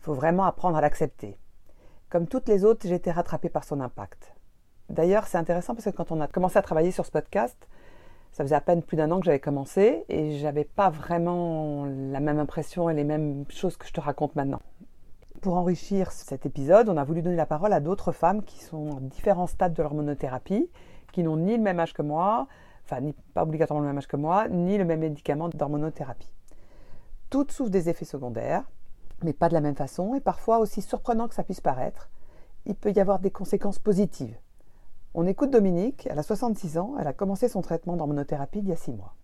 Il 0.00 0.04
faut 0.04 0.14
vraiment 0.14 0.44
apprendre 0.44 0.76
à 0.76 0.80
l'accepter. 0.80 1.36
Comme 2.08 2.26
toutes 2.26 2.48
les 2.48 2.64
autres, 2.64 2.86
j'ai 2.86 2.94
été 2.94 3.10
rattrapée 3.10 3.48
par 3.48 3.64
son 3.64 3.80
impact. 3.80 4.34
D'ailleurs, 4.88 5.26
c'est 5.26 5.36
intéressant 5.36 5.74
parce 5.74 5.84
que 5.84 5.90
quand 5.90 6.10
on 6.12 6.20
a 6.20 6.26
commencé 6.26 6.56
à 6.58 6.62
travailler 6.62 6.90
sur 6.90 7.04
ce 7.04 7.10
podcast, 7.10 7.68
ça 8.32 8.44
faisait 8.44 8.54
à 8.54 8.60
peine 8.60 8.82
plus 8.82 8.96
d'un 8.96 9.10
an 9.10 9.18
que 9.18 9.26
j'avais 9.26 9.40
commencé 9.40 10.04
et 10.08 10.38
j'avais 10.38 10.64
pas 10.64 10.88
vraiment 10.88 11.84
la 11.86 12.20
même 12.20 12.38
impression 12.38 12.88
et 12.88 12.94
les 12.94 13.04
mêmes 13.04 13.44
choses 13.50 13.76
que 13.76 13.86
je 13.86 13.92
te 13.92 14.00
raconte 14.00 14.36
maintenant. 14.36 14.60
Pour 15.40 15.56
enrichir 15.56 16.10
cet 16.12 16.46
épisode, 16.46 16.88
on 16.88 16.96
a 16.96 17.04
voulu 17.04 17.22
donner 17.22 17.36
la 17.36 17.46
parole 17.46 17.72
à 17.72 17.80
d'autres 17.80 18.12
femmes 18.12 18.42
qui 18.42 18.60
sont 18.60 18.90
en 18.90 19.00
différents 19.00 19.46
stades 19.46 19.74
de 19.74 19.82
l'hormonothérapie, 19.82 20.68
qui 21.12 21.22
n'ont 21.22 21.36
ni 21.36 21.56
le 21.56 21.62
même 21.62 21.80
âge 21.80 21.94
que 21.94 22.02
moi, 22.02 22.46
enfin 22.84 23.00
pas 23.34 23.42
obligatoirement 23.42 23.82
le 23.82 23.88
même 23.88 23.98
âge 23.98 24.08
que 24.08 24.16
moi, 24.16 24.48
ni 24.48 24.78
le 24.78 24.84
même 24.84 25.00
médicament 25.00 25.48
d'hormonothérapie. 25.48 26.32
Toutes 27.30 27.52
souffrent 27.52 27.70
des 27.70 27.88
effets 27.88 28.04
secondaires, 28.04 28.64
mais 29.22 29.32
pas 29.32 29.48
de 29.48 29.54
la 29.54 29.60
même 29.60 29.76
façon, 29.76 30.14
et 30.14 30.20
parfois 30.20 30.58
aussi 30.58 30.82
surprenant 30.82 31.28
que 31.28 31.34
ça 31.34 31.44
puisse 31.44 31.60
paraître, 31.60 32.08
il 32.66 32.74
peut 32.74 32.92
y 32.92 33.00
avoir 33.00 33.18
des 33.18 33.30
conséquences 33.30 33.78
positives 33.78 34.36
on 35.14 35.26
écoute 35.26 35.50
Dominique, 35.50 36.06
elle 36.10 36.18
a 36.18 36.22
66 36.22 36.78
ans, 36.78 36.94
elle 37.00 37.06
a 37.06 37.12
commencé 37.12 37.48
son 37.48 37.62
traitement 37.62 37.96
d'hormonothérapie 37.96 38.60
il 38.60 38.68
y 38.68 38.72
a 38.72 38.76
6 38.76 38.92
mois. 38.92 39.14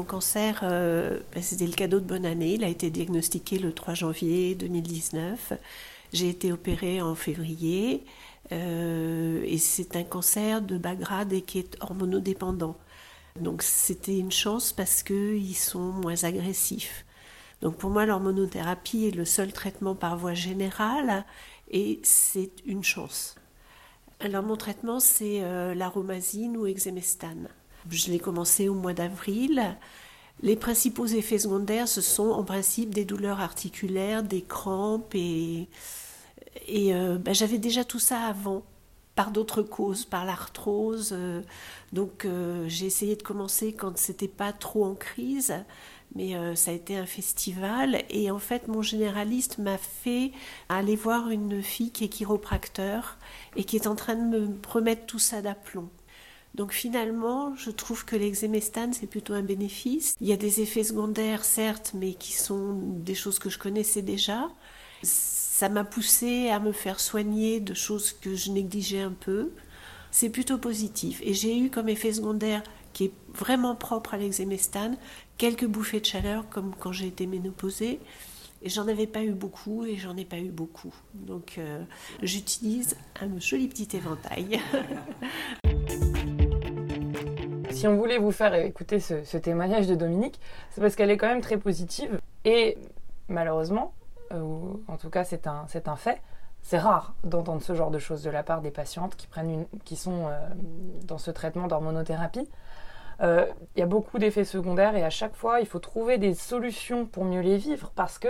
Mon 0.00 0.06
cancer, 0.06 0.60
euh, 0.62 1.20
ben, 1.34 1.42
c'était 1.42 1.66
le 1.66 1.74
cadeau 1.74 2.00
de 2.00 2.06
bonne 2.06 2.24
année. 2.24 2.54
Il 2.54 2.64
a 2.64 2.68
été 2.68 2.88
diagnostiqué 2.88 3.58
le 3.58 3.74
3 3.74 3.92
janvier 3.92 4.54
2019. 4.54 5.52
J'ai 6.14 6.30
été 6.30 6.52
opérée 6.52 7.02
en 7.02 7.14
février 7.14 8.06
euh, 8.50 9.42
et 9.44 9.58
c'est 9.58 9.96
un 9.96 10.02
cancer 10.02 10.62
de 10.62 10.78
bas 10.78 10.94
grade 10.94 11.34
et 11.34 11.42
qui 11.42 11.58
est 11.58 11.76
hormonodépendant. 11.82 12.78
Donc 13.38 13.62
c'était 13.62 14.16
une 14.16 14.32
chance 14.32 14.72
parce 14.72 15.02
qu'ils 15.02 15.54
sont 15.54 15.92
moins 15.92 16.24
agressifs. 16.24 17.04
Donc 17.60 17.76
pour 17.76 17.90
moi, 17.90 18.06
l'hormonothérapie 18.06 19.04
est 19.04 19.14
le 19.14 19.26
seul 19.26 19.52
traitement 19.52 19.94
par 19.94 20.16
voie 20.16 20.32
générale 20.32 21.26
et 21.70 22.00
c'est 22.04 22.52
une 22.64 22.82
chance. 22.82 23.34
Alors 24.20 24.44
mon 24.44 24.56
traitement 24.56 24.98
c'est 24.98 25.42
euh, 25.42 25.74
l'aromazine 25.74 26.56
ou 26.56 26.64
exemestane. 26.64 27.50
Je 27.88 28.10
l'ai 28.10 28.18
commencé 28.18 28.68
au 28.68 28.74
mois 28.74 28.92
d'avril. 28.92 29.76
Les 30.42 30.56
principaux 30.56 31.06
effets 31.06 31.38
secondaires 31.38 31.88
ce 31.88 32.00
sont 32.00 32.30
en 32.30 32.44
principe 32.44 32.94
des 32.94 33.04
douleurs 33.04 33.40
articulaires, 33.40 34.22
des 34.22 34.42
crampes 34.42 35.14
et, 35.14 35.68
et 36.66 36.94
euh, 36.94 37.18
ben, 37.18 37.34
j'avais 37.34 37.58
déjà 37.58 37.84
tout 37.84 37.98
ça 37.98 38.20
avant 38.22 38.62
par 39.14 39.32
d'autres 39.32 39.62
causes, 39.62 40.04
par 40.04 40.24
l'arthrose. 40.24 41.10
Euh, 41.12 41.42
donc 41.92 42.26
j'ai 42.68 42.86
essayé 42.86 43.16
de 43.16 43.22
commencer 43.22 43.72
quand 43.72 43.98
c'était 43.98 44.28
pas 44.28 44.52
trop 44.52 44.84
en 44.84 44.94
crise 44.94 45.54
mais 46.14 46.34
euh, 46.34 46.54
ça 46.54 46.70
a 46.70 46.74
été 46.74 46.96
un 46.96 47.06
festival 47.06 48.02
et 48.10 48.30
en 48.30 48.38
fait 48.38 48.68
mon 48.68 48.82
généraliste 48.82 49.58
m'a 49.58 49.78
fait 49.78 50.32
aller 50.68 50.96
voir 50.96 51.30
une 51.30 51.62
fille 51.62 51.90
qui 51.90 52.04
est 52.04 52.08
chiropracteur 52.08 53.18
et 53.56 53.64
qui 53.64 53.76
est 53.76 53.86
en 53.86 53.94
train 53.94 54.16
de 54.16 54.38
me 54.38 54.58
remettre 54.68 55.06
tout 55.06 55.18
ça 55.18 55.42
d'aplomb. 55.42 55.88
Donc 56.54 56.72
finalement, 56.72 57.54
je 57.56 57.70
trouve 57.70 58.04
que 58.04 58.16
l'exémestane, 58.16 58.92
c'est 58.92 59.06
plutôt 59.06 59.34
un 59.34 59.42
bénéfice. 59.42 60.16
Il 60.20 60.26
y 60.26 60.32
a 60.32 60.36
des 60.36 60.60
effets 60.60 60.84
secondaires, 60.84 61.44
certes, 61.44 61.92
mais 61.94 62.14
qui 62.14 62.32
sont 62.32 62.74
des 62.74 63.14
choses 63.14 63.38
que 63.38 63.50
je 63.50 63.58
connaissais 63.58 64.02
déjà. 64.02 64.48
Ça 65.02 65.68
m'a 65.68 65.84
poussé 65.84 66.48
à 66.48 66.58
me 66.58 66.72
faire 66.72 67.00
soigner 67.00 67.60
de 67.60 67.74
choses 67.74 68.12
que 68.12 68.34
je 68.34 68.50
négligeais 68.50 69.00
un 69.00 69.12
peu. 69.12 69.52
C'est 70.10 70.30
plutôt 70.30 70.58
positif. 70.58 71.20
Et 71.24 71.34
j'ai 71.34 71.56
eu 71.56 71.70
comme 71.70 71.88
effet 71.88 72.12
secondaire 72.12 72.62
qui 72.92 73.04
est 73.04 73.12
vraiment 73.32 73.76
propre 73.76 74.14
à 74.14 74.18
l'exémestane, 74.18 74.96
quelques 75.38 75.66
bouffées 75.66 76.00
de 76.00 76.06
chaleur 76.06 76.48
comme 76.48 76.74
quand 76.78 76.92
j'ai 76.92 77.06
été 77.06 77.26
ménopausée. 77.26 78.00
Et 78.62 78.68
j'en 78.68 78.88
avais 78.88 79.06
pas 79.06 79.22
eu 79.22 79.32
beaucoup 79.32 79.86
et 79.86 79.96
j'en 79.96 80.16
ai 80.16 80.24
pas 80.24 80.38
eu 80.38 80.50
beaucoup. 80.50 80.92
Donc 81.14 81.54
euh, 81.56 81.82
j'utilise 82.22 82.96
un 83.20 83.38
joli 83.38 83.68
petit 83.68 83.96
éventail. 83.96 84.60
si 87.80 87.88
on 87.88 87.96
voulait 87.96 88.18
vous 88.18 88.30
faire 88.30 88.54
écouter 88.54 89.00
ce, 89.00 89.36
témoignage 89.38 89.86
de 89.86 89.94
Dominique, 89.94 90.38
c'est 90.70 90.82
parce 90.82 90.96
qu'elle 90.96 91.10
est 91.10 91.16
quand 91.16 91.28
même 91.28 91.40
très 91.40 91.56
positive. 91.56 92.20
Et 92.44 92.76
malheureusement, 93.28 93.94
euh, 94.32 94.42
en 94.86 94.96
tout 94.98 95.08
cas 95.08 95.24
c'est 95.24 95.46
un, 95.46 95.66
un 95.86 95.96
fait, 95.96 96.20
c'est 96.60 96.78
rare 96.78 97.14
d'entendre 97.24 97.62
ce 97.62 97.74
genre 97.74 97.90
de 97.90 97.98
choses 97.98 98.22
de 98.22 98.28
la 98.28 98.42
part 98.42 98.60
des 98.60 98.70
patientes 98.70 99.16
qui, 99.16 99.26
prennent 99.26 99.50
une, 99.50 99.66
qui 99.84 99.96
sont 99.96 100.26
euh, 100.26 100.38
dans 101.06 101.16
ce 101.16 101.30
traitement 101.30 101.68
d'hormonothérapie. 101.68 102.48
Euh, 103.22 103.46
il 103.76 103.80
y 103.80 103.82
a 103.82 103.86
beaucoup 103.86 104.18
d'effets 104.18 104.44
secondaires 104.44 104.94
et 104.94 105.02
à 105.02 105.10
chaque 105.10 105.34
fois, 105.34 105.60
il 105.60 105.66
faut 105.66 105.78
trouver 105.78 106.18
des 106.18 106.34
solutions 106.34 107.06
pour 107.06 107.24
mieux 107.24 107.40
les 107.40 107.56
vivre 107.56 107.92
parce 107.94 108.18
que 108.18 108.28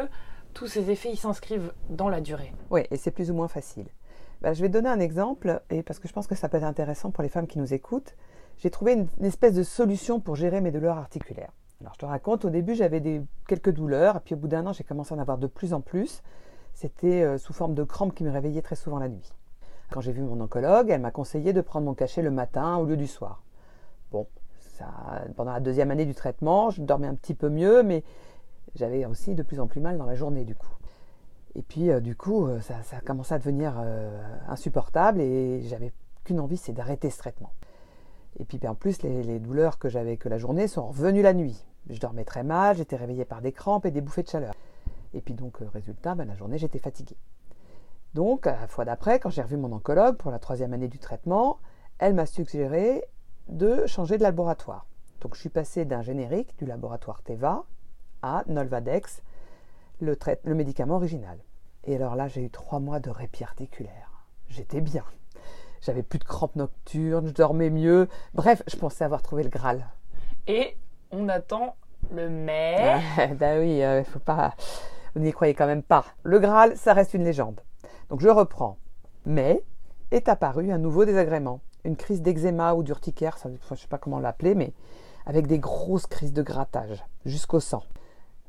tous 0.54 0.69
ces 0.69 0.90
effets, 0.90 1.11
ils 1.11 1.19
s'inscrivent 1.19 1.73
dans 1.88 2.09
la 2.09 2.21
durée. 2.21 2.52
Oui, 2.71 2.83
et 2.92 2.97
c'est 2.97 3.11
plus 3.11 3.33
ou 3.33 3.35
moins 3.35 3.49
facile. 3.49 3.87
Ben, 4.42 4.52
je 4.52 4.62
vais 4.62 4.69
donner 4.69 4.88
un 4.88 5.00
exemple, 5.00 5.61
et 5.71 5.83
parce 5.83 5.99
que 5.99 6.09
je 6.09 6.12
pense 6.12 6.26
que 6.26 6.35
ça 6.35 6.49
peut 6.49 6.57
être 6.57 6.64
intéressant 6.64 7.11
pour 7.11 7.23
les 7.23 7.28
femmes 7.28 7.47
qui 7.47 7.59
nous 7.59 7.75
écoutent. 7.75 8.14
J'ai 8.60 8.70
trouvé 8.70 8.92
une, 8.92 9.24
espèce 9.24 9.54
de 9.54 9.62
solution 9.62 10.20
pour 10.20 10.36
gérer 10.36 10.60
mes 10.60 10.70
douleurs 10.70 10.98
articulaires. 10.98 11.50
Alors 11.80 11.94
je 11.94 12.00
te 12.00 12.04
raconte, 12.04 12.44
au 12.44 12.50
début 12.50 12.74
j'avais 12.74 13.22
quelques 13.48 13.70
douleurs, 13.70 14.20
puis 14.20 14.34
au 14.34 14.36
bout 14.36 14.48
d'un 14.48 14.66
an 14.66 14.74
j'ai 14.74 14.84
commencé 14.84 15.14
à 15.14 15.16
en 15.16 15.20
avoir 15.20 15.38
de 15.38 15.46
plus 15.46 15.72
en 15.72 15.80
plus. 15.80 16.22
C'était 16.74 17.22
euh, 17.22 17.38
sous 17.38 17.54
forme 17.54 17.74
de 17.74 17.84
crampes 17.84 18.14
qui 18.14 18.22
me 18.22 18.30
réveillaient 18.30 18.60
très 18.60 18.76
souvent 18.76 18.98
la 18.98 19.08
nuit. 19.08 19.32
Quand 19.90 20.02
j'ai 20.02 20.12
vu 20.12 20.20
mon 20.20 20.38
oncologue, 20.42 20.90
elle 20.90 21.00
m'a 21.00 21.10
conseillé 21.10 21.54
de 21.54 21.62
prendre 21.62 21.86
mon 21.86 21.94
cachet 21.94 22.20
le 22.20 22.30
matin 22.30 22.76
au 22.76 22.84
lieu 22.84 22.98
du 22.98 23.06
soir. 23.06 23.42
Bon, 24.12 24.26
pendant 25.36 25.52
la 25.52 25.60
deuxième 25.60 25.90
année 25.90 26.04
du 26.04 26.14
traitement, 26.14 26.68
je 26.68 26.82
dormais 26.82 27.06
un 27.06 27.14
petit 27.14 27.34
peu 27.34 27.48
mieux, 27.48 27.82
mais 27.82 28.04
j'avais 28.74 29.06
aussi 29.06 29.34
de 29.34 29.42
plus 29.42 29.58
en 29.58 29.68
plus 29.68 29.80
mal 29.80 29.96
dans 29.96 30.06
la 30.06 30.14
journée 30.14 30.44
du 30.44 30.54
coup. 30.54 30.76
Et 31.54 31.62
puis 31.62 31.90
euh, 31.90 32.00
du 32.00 32.14
coup, 32.14 32.46
euh, 32.46 32.60
ça, 32.60 32.74
a 32.92 33.00
commencé 33.00 33.32
à 33.32 33.38
devenir 33.38 33.82
insupportable 34.48 35.22
et 35.22 35.62
j'avais 35.62 35.92
qu'une 36.24 36.40
envie, 36.40 36.58
c'est 36.58 36.72
d'arrêter 36.72 37.08
ce 37.08 37.16
traitement. 37.16 37.52
Et 38.38 38.44
puis 38.44 38.58
ben, 38.58 38.70
en 38.70 38.75
plus, 38.75 39.02
les, 39.02 39.38
douleurs 39.38 39.78
que 39.78 39.88
j'avais 39.88 40.16
que 40.16 40.28
la 40.28 40.38
journée 40.38 40.68
sont 40.68 40.88
revenues 40.88 41.22
la 41.22 41.34
nuit. 41.34 41.64
Je 41.88 41.99
dormais 41.99 42.25
très 42.25 42.44
mal, 42.44 42.76
j'étais 42.76 42.96
réveillée 42.96 43.25
par 43.25 43.40
des 43.40 43.52
crampes 43.52 43.87
et 43.87 43.90
des 43.90 44.00
bouffées 44.00 44.22
de 44.22 44.28
chaleur. 44.28 44.54
Et 45.14 45.20
puis 45.20 45.34
donc, 45.34 45.58
résultat, 45.72 46.14
ben, 46.14 46.26
la 46.26 46.34
journée, 46.34 46.58
j'étais 46.58 46.78
fatiguée. 46.78 47.16
Donc, 48.14 48.46
la 48.46 48.66
fois 48.66 48.84
d'après, 48.84 49.18
quand 49.18 49.30
j'ai 49.30 49.42
revu 49.42 49.56
mon 49.56 49.72
oncologue 49.72 50.16
pour 50.16 50.30
la 50.30 50.38
troisième 50.38 50.72
année 50.72 50.88
du 50.88 50.99
traitement, 50.99 51.58
elle 51.99 52.14
m'a 52.14 52.26
suggéré 52.26 53.04
de 53.49 53.87
changer 53.87 54.18
de 54.18 54.22
laboratoire. 54.22 54.87
Donc, 55.20 55.34
je 55.34 55.40
suis 55.40 55.49
passée 55.49 55.84
d'un 55.84 56.02
générique 56.02 56.56
du 56.58 56.66
laboratoire 56.66 57.22
Teva 57.22 57.64
à 58.22 58.44
Nolvadex, 58.46 59.22
le, 60.00 60.16
le 60.44 60.54
médicament 60.54 60.96
original. 60.96 61.38
Et 61.84 61.96
alors 61.96 62.14
là, 62.14 62.28
j'ai 62.28 62.42
eu 62.42 62.50
trois 62.50 62.80
mois 62.80 63.00
de 63.00 63.10
répit 63.10 63.44
articulaire. 63.44 64.26
J'étais 64.49 64.80
bien. 64.80 65.04
J'avais 65.82 66.02
plus 66.02 66.18
de 66.18 66.25
crampes 66.25 66.56
nocturnes, 66.56 67.26
je 67.26 67.32
dormais 67.32 67.70
mieux. 67.70 68.08
Bref, 68.34 68.62
je 68.66 68.76
pensais 68.76 69.04
avoir 69.04 69.22
trouvé 69.22 69.42
le 69.42 69.49
Graal. 69.49 69.87
Et 70.46 70.76
on 71.10 71.28
attend 71.28 71.76
le 72.12 72.28
mai. 72.28 73.00
ben 73.38 73.60
oui, 73.60 73.76
il 73.76 73.82
euh, 73.82 74.04
faut 74.04 74.18
pas. 74.18 74.54
Vous 75.14 75.22
n'y 75.22 75.32
croyez 75.32 75.54
quand 75.54 75.66
même 75.66 75.82
pas. 75.82 76.04
Le 76.22 76.38
Graal, 76.38 76.76
ça 76.76 76.92
reste 76.92 77.14
une 77.14 77.25
légende. 77.25 77.60
Donc 78.10 78.20
je 78.20 78.28
reprends. 78.28 78.76
Mais 79.25 79.62
est 80.10 80.28
apparu 80.28 80.70
un 80.72 80.78
nouveau 80.78 81.04
désagrément. 81.04 81.60
Une 81.84 81.96
crise 81.96 82.20
d'eczéma 82.20 82.75
ou 82.75 82.82
d'urticaire, 82.82 83.38
je 83.42 83.49
ne 83.49 83.76
sais 83.76 83.88
pas 83.88 83.99
comment 83.99 84.18
l'appeler, 84.18 84.54
mais 84.54 84.72
avec 85.25 85.46
des 85.46 85.58
grosses 85.58 86.06
crises 86.06 86.32
de 86.32 86.42
grattage 86.42 87.04
jusqu'au 87.25 87.60
sang. 87.60 87.82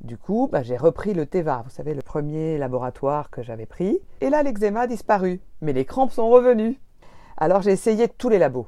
Du 0.01 0.17
coup, 0.17 0.49
bah, 0.51 0.63
j'ai 0.63 0.77
repris 0.77 1.13
le 1.13 1.27
Teva, 1.27 1.61
vous 1.63 1.69
savez, 1.69 1.93
le 1.93 2.01
premier 2.01 2.57
laboratoire 2.57 3.29
que 3.29 3.43
j'avais 3.43 3.67
pris. 3.67 3.99
Et 4.19 4.29
là, 4.31 4.41
l'eczéma 4.41 4.81
a 4.81 4.87
disparu. 4.87 5.41
Mais 5.61 5.73
les 5.73 5.85
crampes 5.85 6.11
sont 6.11 6.27
revenues. 6.29 6.79
Alors 7.41 7.63
j'ai 7.63 7.71
essayé 7.71 8.07
tous 8.07 8.29
les 8.29 8.37
labos. 8.37 8.67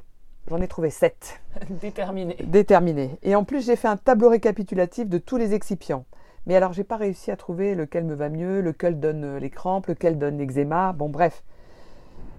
J'en 0.50 0.60
ai 0.60 0.68
trouvé 0.68 0.90
sept. 0.90 1.40
Déterminé. 1.70 2.36
Déterminé. 2.44 3.20
Et 3.22 3.36
en 3.36 3.44
plus, 3.44 3.64
j'ai 3.64 3.76
fait 3.76 3.88
un 3.88 3.98
tableau 3.98 4.30
récapitulatif 4.30 5.08
de 5.08 5.20
tous 5.20 5.38
les 5.38 5.54
excipients. 5.54 6.06
Mais 6.48 6.56
alors, 6.56 6.74
j'ai 6.74 6.84
pas 6.84 6.98
réussi 6.98 7.30
à 7.30 7.38
trouver 7.38 7.76
lequel 7.76 8.04
me 8.04 8.16
va 8.16 8.30
mieux, 8.30 8.62
lequel 8.62 9.00
donne 9.00 9.26
euh, 9.26 9.40
les 9.40 9.52
crampes, 9.52 9.86
lequel 9.86 10.18
donne 10.18 10.40
l'eczéma. 10.40 10.92
Bon, 10.92 11.08
bref. 11.08 11.44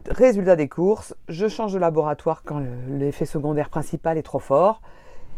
Résultat 0.08 0.56
des 0.56 0.68
courses, 0.68 1.14
je 1.28 1.46
change 1.46 1.72
de 1.72 1.78
laboratoire 1.78 2.42
quand 2.44 2.60
l'effet 2.88 3.26
secondaire 3.26 3.70
principal 3.70 4.18
est 4.18 4.24
trop 4.24 4.40
fort. 4.40 4.82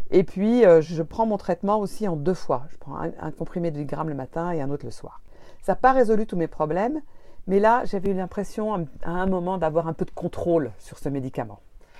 Et 0.09 0.23
puis, 0.23 0.65
euh, 0.65 0.81
je 0.81 1.03
prends 1.03 1.27
mon 1.27 1.37
traitement 1.37 1.77
aussi 1.77 2.07
en 2.07 2.15
deux 2.15 2.33
fois. 2.33 2.63
Je 2.71 2.77
prends 2.77 2.97
un, 2.97 3.31
comprimé 3.31 3.69
de 3.69 3.77
10 3.77 3.85
grammes 3.85 4.09
le 4.09 4.15
matin 4.15 4.49
et 4.49 4.61
un 4.61 4.71
autre 4.71 4.85
le 4.85 4.91
soir. 4.91 5.21
Ça 5.61 5.73
n'a 5.73 5.75
pas 5.75 5.91
résolu 5.91 6.25
tous 6.25 6.37
mes 6.37 6.47
problèmes, 6.47 7.01
mais 7.47 7.59
là, 7.59 7.83
j'avais 7.85 8.11
eu 8.11 8.13
l'impression 8.13 8.87
à 9.03 9.09
un 9.09 9.25
moment 9.25 9.57
d'avoir 9.57 9.87
un 9.87 9.93
peu 9.93 10.05
de 10.05 10.11
contrôle 10.11 10.71
sur 10.79 10.99
ce 10.99 11.09
médicament. 11.09 11.59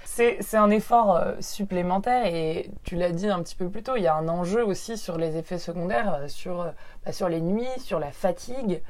C'est 0.10 0.56
un 0.56 0.72
effort 0.72 1.16
euh, 1.16 1.36
supplémentaire 1.42 2.26
et 2.26 2.72
tu 2.84 2.96
l'as 2.96 3.12
dit 3.12 3.28
un 3.28 3.44
petit 3.44 3.56
peu 3.56 3.70
plus 3.70 3.84
tôt, 3.84 3.98
il 3.98 4.04
y 4.04 4.08
a 4.08 4.16
un 4.16 4.28
enjeu 4.30 4.66
aussi 4.66 4.98
sur 4.98 5.18
les 5.18 5.38
effets 5.38 5.60
secondaires, 5.60 6.14
euh, 6.14 6.28
sur, 6.28 6.62
euh, 6.62 6.72
bah, 7.06 7.12
sur 7.12 7.30
les 7.30 7.40
nuits, 7.40 7.68
sur 7.78 8.00
la 8.00 8.12
fatigue 8.12 8.82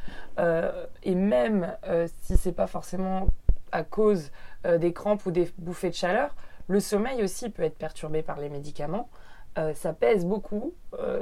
et 1.04 1.16
même 1.16 1.76
si 2.22 2.38
c'est 2.38 2.52
pas 2.52 2.68
forcément 2.68 3.26
à 3.72 3.84
cause 3.84 4.32
des 4.64 4.94
crampes 4.94 5.26
ou 5.26 5.32
des 5.32 5.52
bouffées 5.58 5.90
de 5.90 5.96
chaleur, 5.96 6.36
le 6.68 6.80
sommeil 6.80 7.24
aussi 7.24 7.50
peut 7.50 7.64
être 7.64 7.78
perturbé 7.78 8.22
par 8.22 8.40
les 8.40 8.50
médicaments. 8.50 9.10
Ça 9.74 9.94
pèse 9.94 10.26
beaucoup 10.26 10.74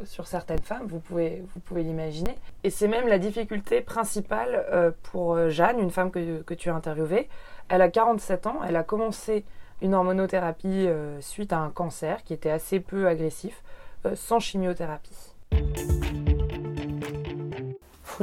sur 0.04 0.27
certaines 0.27 0.62
femmes, 0.62 0.88
vous 0.88 1.00
pouvez, 1.00 1.44
vous 1.54 1.60
pouvez 1.60 1.84
l'imaginer. 1.84 2.36
Et 2.63 2.70
c'est 2.70 2.88
même 2.88 3.08
la 3.08 3.18
difficulté 3.18 3.82
principale 3.82 4.94
pour 5.04 5.50
Jeanne, 5.50 5.80
une 5.80 5.92
femme 5.92 6.12
que, 6.12 6.42
que 6.42 6.54
tu 6.54 6.70
as 6.70 6.75
interviewée. 6.75 7.30
Elle 7.70 7.82
a 7.82 7.89
47 7.89 8.48
ans, 8.48 8.60
elle 8.68 8.75
a 8.75 8.84
commencé 8.84 9.46
une 9.82 9.94
hormonothérapie 9.94 10.88
euh, 10.88 11.20
suite 11.22 11.54
à 11.54 11.60
un 11.60 11.70
cancer 11.70 12.24
qui 12.24 12.34
était 12.34 12.50
assez 12.50 12.80
peu 12.80 13.08
agressif, 13.08 13.63
euh, 14.06 14.15
sans 14.15 14.39
chimiothérapie. 14.39 15.34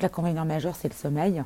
L'inconvénient 0.01 0.47
majeur, 0.47 0.75
c'est 0.75 0.89
le 0.89 0.95
sommeil. 0.95 1.43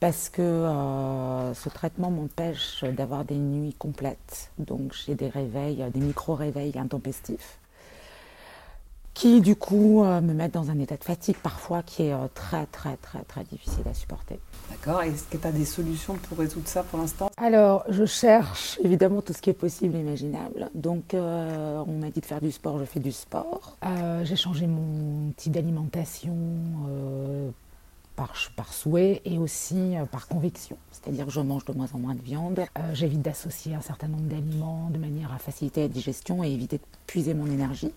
Parce 0.00 0.28
que 0.28 0.42
euh, 0.42 1.54
ce 1.54 1.68
traitement 1.68 2.10
m'empêche 2.10 2.82
d'avoir 2.82 3.24
des 3.24 3.36
nuits 3.36 3.74
complètes. 3.78 4.50
Donc 4.58 4.94
j'ai 4.94 5.14
des 5.14 5.28
réveils, 5.28 5.84
des 5.92 6.00
micro-réveils 6.00 6.76
intempestifs 6.76 7.58
qui 9.14 9.40
du 9.40 9.56
coup 9.56 10.02
euh, 10.04 10.20
me 10.20 10.32
mettent 10.32 10.54
dans 10.54 10.70
un 10.70 10.78
état 10.78 10.96
de 10.96 11.04
fatigue 11.04 11.36
parfois 11.36 11.82
qui 11.82 12.04
est 12.04 12.12
euh, 12.12 12.28
très 12.34 12.66
très 12.66 12.96
très 12.96 13.22
très 13.24 13.44
difficile 13.44 13.84
à 13.88 13.94
supporter. 13.94 14.38
D'accord, 14.70 15.02
est-ce 15.02 15.24
que 15.24 15.36
tu 15.36 15.46
as 15.46 15.52
des 15.52 15.64
solutions 15.64 16.14
pour 16.14 16.38
résoudre 16.38 16.66
ça 16.66 16.82
pour 16.82 16.98
l'instant? 16.98 17.30
Alors 17.36 17.84
je 17.88 18.06
cherche 18.06 18.78
évidemment 18.82 19.20
tout 19.20 19.32
ce 19.32 19.42
qui 19.42 19.50
est 19.50 19.54
possible 19.54 19.96
et 19.96 20.00
imaginable. 20.00 20.70
Donc 20.74 21.14
euh, 21.14 21.82
on 21.86 21.98
m'a 21.98 22.10
dit 22.10 22.20
de 22.20 22.26
faire 22.26 22.40
du 22.40 22.52
sport, 22.52 22.78
je 22.78 22.84
fais 22.84 23.00
du 23.00 23.12
sport. 23.12 23.76
J'ai 24.24 24.36
changé 24.36 24.66
mon 24.66 25.32
type 25.36 25.52
d'alimentation 25.52 26.34
par, 28.16 28.32
par, 28.56 28.72
souhait 28.72 29.20
et 29.24 29.38
aussi 29.38 29.94
par 30.10 30.28
conviction. 30.28 30.76
C'est-à-dire 30.90 31.26
que 31.26 31.32
je 31.32 31.40
mange 31.40 31.64
de 31.64 31.72
moins 31.72 31.88
en 31.92 31.98
moins 31.98 32.14
de 32.14 32.22
viande. 32.22 32.60
J'évite 32.92 33.22
d'associer 33.22 33.74
un 33.74 33.80
certain 33.80 34.08
nombre 34.08 34.24
d'aliments 34.24 34.88
de 34.90 34.98
manière 34.98 35.32
à 35.32 35.38
faciliter 35.38 35.82
la 35.82 35.88
digestion 35.88 36.42
et 36.44 36.50
éviter 36.50 36.78
de 36.78 36.84
puiser 37.06 37.34
mon 37.34 37.46
énergie. 37.46 37.92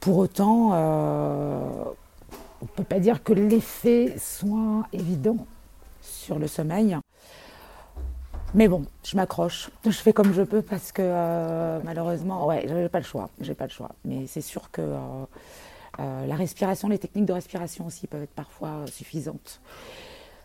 Pour 0.00 0.18
autant, 0.18 0.70
euh, 0.72 1.84
on 2.60 2.64
ne 2.64 2.70
peut 2.76 2.84
pas 2.84 3.00
dire 3.00 3.22
que 3.22 3.32
l'effet 3.32 4.14
soit 4.18 4.86
évident 4.92 5.46
sur 6.00 6.38
le 6.38 6.46
sommeil. 6.46 6.96
Mais 8.54 8.68
bon, 8.68 8.84
je 9.04 9.16
m'accroche, 9.16 9.70
je 9.84 9.90
fais 9.90 10.12
comme 10.12 10.32
je 10.32 10.42
peux 10.42 10.62
parce 10.62 10.92
que 10.92 11.02
euh, 11.04 11.80
malheureusement, 11.84 12.46
ouais, 12.46 12.64
j'ai 12.66 12.88
pas 12.88 13.00
le 13.00 13.04
choix, 13.04 13.28
j'ai 13.40 13.54
pas 13.54 13.64
le 13.64 13.70
choix. 13.70 13.90
Mais 14.04 14.26
c'est 14.26 14.40
sûr 14.40 14.70
que 14.70 14.80
euh, 14.80 16.26
la 16.26 16.36
respiration, 16.36 16.88
les 16.88 16.98
techniques 16.98 17.26
de 17.26 17.32
respiration 17.32 17.86
aussi 17.86 18.06
peuvent 18.06 18.22
être 18.22 18.30
parfois 18.30 18.84
suffisantes. 18.86 19.60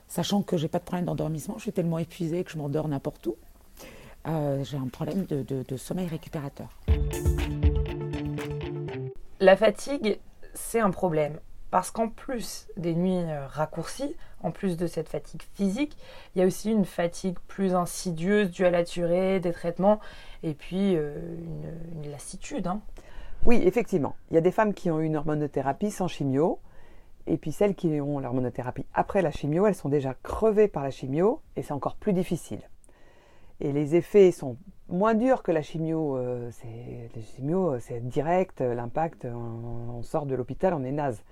Sachant 0.08 0.42
que 0.42 0.58
j'ai 0.58 0.68
pas 0.68 0.80
de 0.80 0.84
problème 0.84 1.06
d'endormissement, 1.06 1.56
je 1.58 1.64
suis 1.64 1.72
tellement 1.72 2.00
épuisée 2.00 2.44
que 2.44 2.52
je 2.52 2.58
m'endors 2.58 2.88
n'importe 2.88 3.28
où. 3.28 3.36
j'ai 4.26 4.78
un 4.78 4.90
problème 4.92 5.26
de 5.26 5.78
sommeil 5.78 6.08
récupérateur. 6.08 6.70
La 9.44 9.58
fatigue, 9.58 10.22
c'est 10.54 10.80
un 10.80 10.90
problème. 10.90 11.38
Parce 11.70 11.92
qu'en 11.92 12.08
plus 12.08 12.70
des 12.78 12.96
nuits 12.96 13.26
euh, 13.30 13.46
raccourcies, 13.46 14.16
en 14.42 14.52
plus 14.52 14.78
de 14.78 14.88
cette 14.88 15.10
fatigue 15.10 15.42
physique, 15.54 15.98
il 16.34 16.40
y 16.40 16.42
a 16.42 16.48
aussi 16.48 16.72
une 16.72 16.86
fatigue 16.86 17.38
plus 17.50 17.76
insidieuse 17.76 18.52
due 18.52 18.66
à 18.66 18.72
la 18.72 18.84
durée 18.84 19.42
des 19.42 19.52
traitements 19.52 20.00
et 20.44 20.54
puis 20.54 20.96
euh, 20.96 21.18
une, 21.94 22.10
lassitude. 22.10 22.68
Hein. 22.68 22.80
Oui, 23.46 23.60
effectivement. 23.66 24.16
Il 24.32 24.36
y 24.36 24.38
a 24.38 24.42
des 24.42 24.52
femmes 24.52 24.74
qui 24.74 24.90
ont 24.90 25.02
eu 25.02 25.04
une 25.04 25.18
hormonothérapie 25.18 25.92
sans 25.92 26.08
chimio. 26.08 26.60
Et 27.28 27.36
puis 27.36 27.52
celles 27.52 27.76
qui 27.76 28.00
ont 28.00 28.20
l'hormonothérapie 28.20 28.86
après 28.94 29.22
la 29.22 29.32
chimio, 29.32 29.68
elles 29.68 29.76
sont 29.76 29.90
déjà 29.90 30.16
crevées 30.24 30.70
par 30.70 30.84
la 30.84 30.90
chimio 30.90 31.42
et 31.58 31.64
c'est 31.64 31.74
encore 31.74 31.98
plus 31.98 32.14
difficile. 32.14 32.62
Et 33.60 33.74
les 33.74 33.96
effets 33.98 34.32
sont 34.32 34.56
moins 34.94 35.16
dur 35.16 35.44
que 35.44 35.52
la 35.52 35.62
chimio. 35.62 36.18
Euh, 36.18 36.50
c'est, 36.52 37.10
la 37.16 37.22
chimio, 37.22 37.80
c'est 37.80 38.00
direct, 38.08 38.62
euh, 38.62 38.74
l'impact, 38.74 39.26
on, 39.26 40.02
sort 40.04 40.26
de 40.26 40.36
l'hôpital, 40.36 40.74
on 40.74 40.84
est 40.84 40.92
naze. 40.92 41.24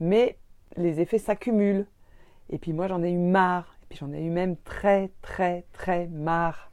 Mais 0.00 0.38
les 0.76 1.00
effets 1.00 1.18
s'accumulent. 1.18 1.86
Et 2.50 2.58
puis 2.58 2.72
moi, 2.72 2.88
j'en 2.88 3.02
ai 3.02 3.10
eu 3.10 3.18
marre. 3.18 3.76
Et 3.82 3.86
puis 3.90 3.98
j'en 3.98 4.12
ai 4.12 4.22
eu 4.22 4.30
même 4.30 4.56
très, 4.56 5.10
très, 5.20 5.64
très 5.72 6.06
marre. 6.08 6.70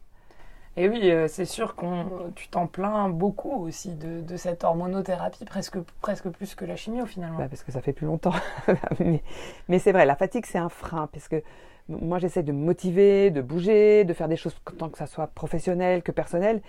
Et 0.77 0.88
oui, 0.88 1.12
euh, 1.12 1.27
c'est 1.27 1.45
sûr 1.45 1.75
que 1.75 2.29
tu 2.36 2.48
t'en 2.48 2.67
plains 2.67 3.09
beaucoup 3.09 3.51
aussi 3.51 3.95
de, 3.95 4.38
cette 4.38 4.63
hormonothérapie, 4.63 5.43
presque, 5.43 5.77
presque 6.00 6.29
plus 6.29 6.55
que 6.55 6.63
la 6.63 6.77
chimio 6.77 7.05
finalement. 7.05 7.38
Bah 7.38 7.50
parce 7.50 7.63
que 7.63 7.71
ça 7.71 7.81
fait 7.81 7.91
plus 7.91 8.05
longtemps. 8.05 8.36
mais, 9.00 9.21
mais 9.67 9.79
c'est 9.79 9.91
vrai, 9.91 10.05
la 10.05 10.15
fatigue 10.15 10.45
c'est 10.45 10.57
un 10.57 10.69
frein, 10.69 11.07
parce 11.12 11.27
que 11.27 11.43
moi, 11.89 12.19
j'essaie 12.19 12.43
de 12.43 12.51
me 12.51 12.63
motiver, 12.63 13.31
de 13.31 13.41
bouger, 13.41 14.05
de 14.05 14.13
faire 14.13 14.27
des 14.27 14.36
choses 14.36 14.55
tant 14.77 14.89
que 14.89 14.98
ça 14.98 15.08
soit 15.08 15.27
professionnel 15.27 16.03
que 16.03 16.12
personnel. 16.12 16.62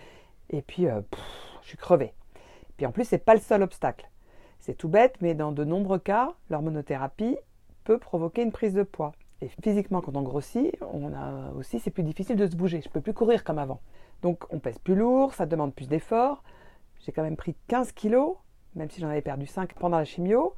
Et 0.48 0.62
puis, 0.62 0.86
euh, 0.86 1.00
je 1.62 1.68
suis 1.68 1.76
crevée. 1.76 2.14
Puis 2.76 2.86
en 2.86 2.92
plus, 2.92 3.04
c'est 3.04 3.18
pas 3.18 3.34
le 3.34 3.40
seul 3.40 3.62
obstacle. 3.62 4.08
C'est 4.58 4.74
tout 4.74 4.88
bête, 4.88 5.16
mais 5.20 5.34
dans 5.34 5.52
de 5.52 5.64
nombreux 5.64 5.98
cas, 5.98 6.34
l'hormonothérapie 6.48 7.36
peut 7.84 7.98
provoquer 7.98 8.42
une 8.42 8.52
prise 8.52 8.74
de 8.74 8.82
poids. 8.82 9.12
Et 9.42 9.48
physiquement, 9.62 10.00
quand 10.00 10.16
on 10.16 10.22
grossit, 10.22 10.76
on 10.92 11.12
a 11.14 11.52
aussi, 11.56 11.78
c'est 11.78 11.90
plus 11.90 12.02
difficile 12.02 12.36
de 12.36 12.46
se 12.46 12.56
bouger. 12.56 12.80
Je 12.82 12.88
peux 12.88 13.00
plus 13.00 13.14
courir 13.14 13.44
comme 13.44 13.58
avant. 13.58 13.80
Donc, 14.22 14.44
on 14.50 14.58
pèse 14.58 14.78
plus 14.78 14.94
lourd, 14.94 15.34
ça 15.34 15.46
demande 15.46 15.74
plus 15.74 15.88
d'efforts. 15.88 16.42
J'ai 17.00 17.12
quand 17.12 17.22
même 17.22 17.36
pris 17.36 17.54
15 17.68 17.92
kilos, 17.92 18.36
même 18.74 18.90
si 18.90 19.00
j'en 19.00 19.08
avais 19.08 19.22
perdu 19.22 19.46
5 19.46 19.74
pendant 19.74 19.98
la 19.98 20.04
chimio. 20.04 20.54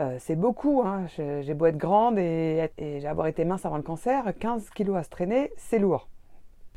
Euh, 0.00 0.16
c'est 0.18 0.36
beaucoup, 0.36 0.82
hein. 0.82 1.06
j'ai 1.16 1.54
beau 1.54 1.66
être 1.66 1.76
grande 1.76 2.18
et, 2.18 2.70
avoir 3.06 3.26
été 3.26 3.44
mince 3.44 3.66
avant 3.66 3.76
le 3.76 3.82
cancer, 3.82 4.24
15 4.38 4.70
kilos 4.70 4.96
à 4.96 5.02
se 5.02 5.10
traîner, 5.10 5.52
c'est 5.56 5.78
lourd. 5.78 6.08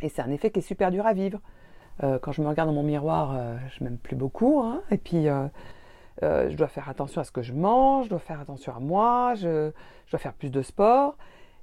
Et 0.01 0.09
c'est 0.09 0.21
un 0.21 0.31
effet 0.31 0.51
qui 0.51 0.59
est 0.59 0.63
super 0.63 0.91
dur 0.91 1.05
à 1.05 1.13
vivre. 1.13 1.39
Euh, 2.03 2.19
quand 2.19 2.33
je 2.33 2.41
me 2.41 2.47
regarde 2.47 2.67
dans 2.67 2.75
mon 2.75 2.83
miroir, 2.83 3.33
euh, 3.33 3.55
je 3.69 3.83
m'aime 3.83 3.97
plus 3.97 4.17
beaucoup. 4.17 4.59
Hein. 4.61 4.81
et 4.91 4.97
puis, 4.97 5.27
je 6.21 6.55
dois 6.55 6.67
faire 6.67 6.89
attention 6.89 7.21
à 7.21 7.23
ce 7.23 7.31
que 7.31 7.41
je 7.41 7.53
mange, 7.53 8.05
je 8.05 8.09
dois 8.09 8.19
faire 8.19 8.41
attention 8.41 8.75
à 8.75 8.79
moi, 8.79 9.33
je, 9.35 9.71
dois 10.11 10.19
faire 10.19 10.33
plus 10.33 10.49
de 10.49 10.61
sport. 10.61 11.15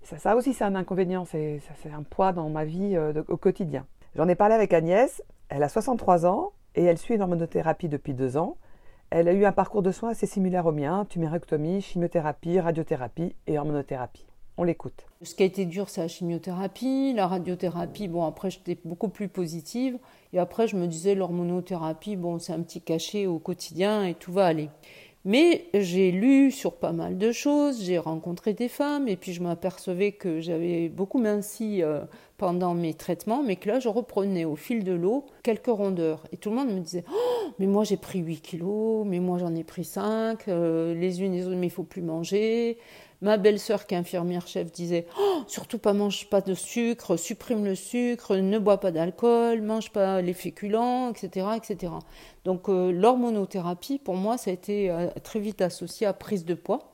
Ça, 0.03 0.19
ça 0.19 0.35
aussi, 0.35 0.55
c'est 0.55 0.65
un 0.65 0.75
inconvénient, 0.75 1.25
c'est 1.27 1.61
un 1.93 2.03
poids 2.03 2.33
dans 2.33 2.49
ma 2.49 2.65
vie 2.65 2.99
au 3.29 3.37
quotidien. 3.37 3.87
J'en 4.15 4.29
ai 4.29 4.35
parlé 4.35 4.55
avec 4.55 4.73
Agnès, 4.73 5.23
elle 5.49 5.63
a 5.63 5.69
63 5.69 6.27
ans 6.27 6.53
et 6.75 6.85
elle 6.85 6.99
suit 6.99 7.15
une 7.15 7.23
hormonothérapie 7.23 7.89
depuis 7.89 8.15
deux 8.15 8.37
ans. 8.37 8.57
Elle 9.15 9.29
a 9.29 9.35
eu 9.35 9.45
un 9.45 9.53
parcours 9.53 9.83
de 9.83 9.93
soins 9.93 10.09
assez 10.09 10.27
similaire 10.27 10.65
au 10.65 10.73
mien, 10.73 11.05
tumérectomie, 11.07 11.83
chimiothérapie, 11.83 12.59
radiothérapie 12.59 13.35
et 13.47 13.59
hormonothérapie. 13.59 14.25
On 14.57 14.65
l'écoute. 14.65 15.05
Ce 15.21 15.35
qui 15.35 15.43
a 15.43 15.47
été 15.47 15.67
dur, 15.67 15.91
c'est 15.91 16.01
la 16.01 16.09
chimiothérapie. 16.09 17.13
La 17.15 17.27
radiothérapie, 17.27 18.09
bon, 18.09 18.25
après, 18.25 18.49
j'étais 18.49 18.79
beaucoup 18.87 19.11
plus 19.11 19.29
positive. 19.29 19.99
Et 20.33 20.39
après, 20.39 20.67
je 20.67 20.77
me 20.77 20.87
disais, 20.87 21.15
l'hormonothérapie, 21.15 22.17
bon, 22.17 22.39
c'est 22.39 22.55
un 22.55 22.63
petit 22.63 22.81
cachet 22.81 23.27
au 23.27 23.39
quotidien 23.39 24.03
et 24.03 24.15
tout 24.15 24.33
va 24.33 24.47
aller. 24.47 24.71
Mais 25.25 25.67
j'ai 25.73 26.11
lu 26.11 26.51
sur 26.51 26.75
pas 26.75 26.91
mal 26.91 27.17
de 27.17 27.31
choses, 27.31 27.81
j'ai 27.81 27.99
rencontré 27.99 28.55
des 28.55 28.67
femmes 28.69 29.07
et 29.07 29.17
puis 29.17 29.33
je 29.33 29.41
m'apercevais 29.41 30.11
que 30.11 30.41
j'avais 30.41 30.89
beaucoup 30.89 31.19
minci 31.19 31.81
euh, 31.83 32.01
pendant 32.39 32.75
mes 32.75 32.95
traitements, 32.95 33.41
mais 33.41 33.55
que 33.55 33.69
là 33.69 33.79
je 33.79 33.89
reprenais 33.89 34.45
au 34.45 34.57
fil 34.57 34.83
de 34.83 34.93
l'eau 34.93 35.27
quelques 35.45 35.67
rondeurs. 35.67 36.25
Et 36.33 36.37
tout 36.37 36.51
le 36.51 36.57
monde 36.57 36.75
me 36.75 36.81
disait 36.81 37.05
oh, 37.09 37.51
Mais 37.61 37.67
moi 37.67 37.85
j'ai 37.85 37.97
pris 37.97 38.19
8 38.19 38.41
kilos, 38.41 39.07
mais 39.07 39.21
moi 39.21 39.39
j'en 39.39 39.55
ai 39.55 39.63
pris 39.63 39.85
5, 39.85 40.49
euh, 40.49 40.93
les 40.95 41.23
unes 41.23 41.35
les 41.35 41.47
autres, 41.47 41.57
mais 41.57 41.69
il 41.69 41.71
faut 41.71 41.85
plus 41.85 42.03
manger. 42.03 42.79
Ma 43.23 43.37
belle-sœur, 43.37 43.87
qui 43.87 43.95
est 43.95 43.99
infirmière 43.99 44.49
chef, 44.49 44.73
disait 44.73 45.07
oh, 45.17 45.45
surtout 45.47 45.79
pas 45.79 45.93
mange 45.93 46.29
pas 46.29 46.41
de 46.41 46.55
sucre, 46.55 47.17
supprime 47.17 47.65
le 47.65 47.77
sucre, 47.77 48.35
ne 48.35 48.59
bois 48.59 48.81
pas 48.81 48.91
d'alcool, 48.91 49.63
mange 49.63 49.93
pas 49.93 50.21
les 50.21 50.33
féculents, 50.33 51.11
etc., 51.11 51.47
etc. 51.57 51.93
Donc 52.45 52.69
euh, 52.69 52.91
l'hormonothérapie, 52.91 54.01
pour 54.01 54.17
moi, 54.17 54.39
ça 54.39 54.51
a 54.51 54.53
été 54.53 54.91
euh, 54.91 55.07
très 55.23 55.39
vite 55.39 55.63
associé 55.63 56.05
à 56.05 56.13
prise 56.13 56.45
de 56.45 56.55
poids. 56.55 56.93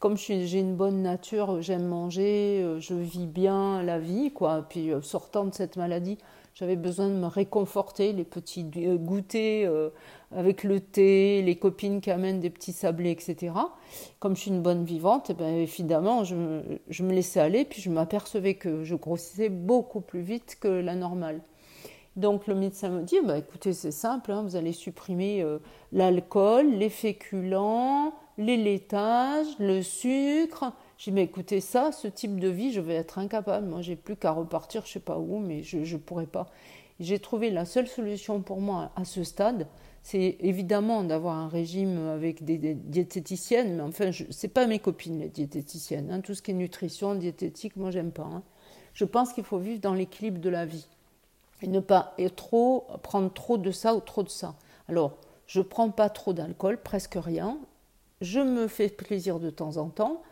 Comme 0.00 0.16
j'ai 0.16 0.58
une 0.58 0.74
bonne 0.74 1.02
nature, 1.02 1.60
j'aime 1.60 1.84
manger, 1.84 2.62
euh, 2.62 2.80
je 2.80 2.94
vis 2.94 3.26
bien 3.26 3.82
la 3.82 3.98
vie, 3.98 4.32
quoi. 4.32 4.64
Puis 4.70 4.90
sortant 5.02 5.44
de 5.44 5.52
cette 5.52 5.76
maladie, 5.76 6.16
j'avais 6.58 6.76
besoin 6.76 7.08
de 7.08 7.14
me 7.14 7.26
réconforter, 7.26 8.12
les 8.12 8.24
petits 8.24 8.64
goûters 8.64 9.70
avec 10.34 10.64
le 10.64 10.80
thé, 10.80 11.40
les 11.42 11.56
copines 11.56 12.00
qui 12.00 12.10
amènent 12.10 12.40
des 12.40 12.50
petits 12.50 12.72
sablés, 12.72 13.12
etc. 13.12 13.52
Comme 14.18 14.34
je 14.34 14.42
suis 14.42 14.50
une 14.50 14.60
bonne 14.60 14.84
vivante, 14.84 15.30
eh 15.30 15.34
ben, 15.34 15.54
évidemment, 15.54 16.24
je, 16.24 16.34
me 16.34 17.12
laissais 17.12 17.38
aller, 17.38 17.64
puis 17.64 17.80
je 17.80 17.90
m'apercevais 17.90 18.54
que 18.54 18.82
je 18.82 18.96
grossissais 18.96 19.50
beaucoup 19.50 20.00
plus 20.00 20.20
vite 20.20 20.58
que 20.60 20.66
la 20.66 20.96
normale. 20.96 21.40
Donc 22.16 22.48
le 22.48 22.56
médecin 22.56 22.88
me 22.88 23.02
dit, 23.02 23.18
bah, 23.24 23.38
écoutez, 23.38 23.72
c'est 23.72 23.92
simple, 23.92 24.32
hein, 24.32 24.42
vous 24.42 24.56
allez 24.56 24.72
supprimer 24.72 25.40
euh, 25.42 25.58
l'alcool, 25.92 26.72
les 26.72 26.88
féculents, 26.88 28.12
les 28.36 28.56
laitages, 28.56 29.46
le 29.60 29.82
sucre. 29.82 30.72
J'ai 30.98 31.10
dit, 31.10 31.14
mais 31.14 31.22
écoutez, 31.22 31.60
ça, 31.60 31.92
ce 31.92 32.08
type 32.08 32.40
de 32.40 32.48
vie, 32.48 32.72
je 32.72 32.80
vais 32.80 32.94
être 32.94 33.18
incapable. 33.18 33.66
Moi, 33.66 33.82
j'ai 33.82 33.96
plus 33.96 34.16
qu'à 34.16 34.32
repartir, 34.32 34.84
je 34.84 34.92
sais 34.92 35.00
pas 35.00 35.18
où, 35.18 35.38
mais 35.38 35.62
je 35.62 35.78
ne 35.78 35.98
pourrais 35.98 36.26
pas. 36.26 36.50
J'ai 37.00 37.20
trouvé 37.20 37.50
la 37.50 37.64
seule 37.64 37.86
solution 37.86 38.42
pour 38.42 38.60
moi 38.60 38.90
à 38.96 39.04
ce 39.04 39.22
stade, 39.22 39.68
c'est 40.02 40.36
évidemment 40.40 41.04
d'avoir 41.04 41.36
un 41.36 41.48
régime 41.48 42.08
avec 42.08 42.44
des, 42.44 42.74
diététiciennes, 42.74 43.76
mais 43.76 43.82
enfin, 43.82 44.10
ce 44.10 44.24
n'est 44.24 44.50
pas 44.50 44.66
mes 44.66 44.78
copines 44.78 45.20
les 45.20 45.28
diététiciennes. 45.28 46.10
Hein. 46.10 46.20
Tout 46.20 46.34
ce 46.34 46.42
qui 46.42 46.50
est 46.50 46.54
nutrition, 46.54 47.14
diététique, 47.14 47.76
moi, 47.76 47.90
j'aime 47.90 48.10
pas. 48.10 48.24
Hein. 48.24 48.42
Je 48.94 49.04
pense 49.04 49.32
qu'il 49.32 49.44
faut 49.44 49.58
vivre 49.58 49.80
dans 49.80 49.94
l'équilibre 49.94 50.40
de 50.40 50.48
la 50.48 50.66
vie 50.66 50.88
et 51.62 51.68
ne 51.68 51.80
pas 51.80 52.16
trop 52.36 52.86
prendre 53.02 53.32
trop 53.32 53.58
de 53.58 53.70
ça 53.70 53.94
ou 53.94 54.00
trop 54.00 54.22
de 54.22 54.28
ça. 54.28 54.54
Alors, 54.88 55.18
je 55.46 55.60
prends 55.60 55.90
pas 55.90 56.08
trop 56.08 56.32
d'alcool, 56.32 56.80
presque 56.82 57.18
rien. 57.20 57.58
Je 58.20 58.40
me 58.40 58.66
fais 58.66 58.88
plaisir 58.88 59.38
de 59.38 59.50
temps 59.50 59.76
en 59.76 59.88
temps. 59.88 60.22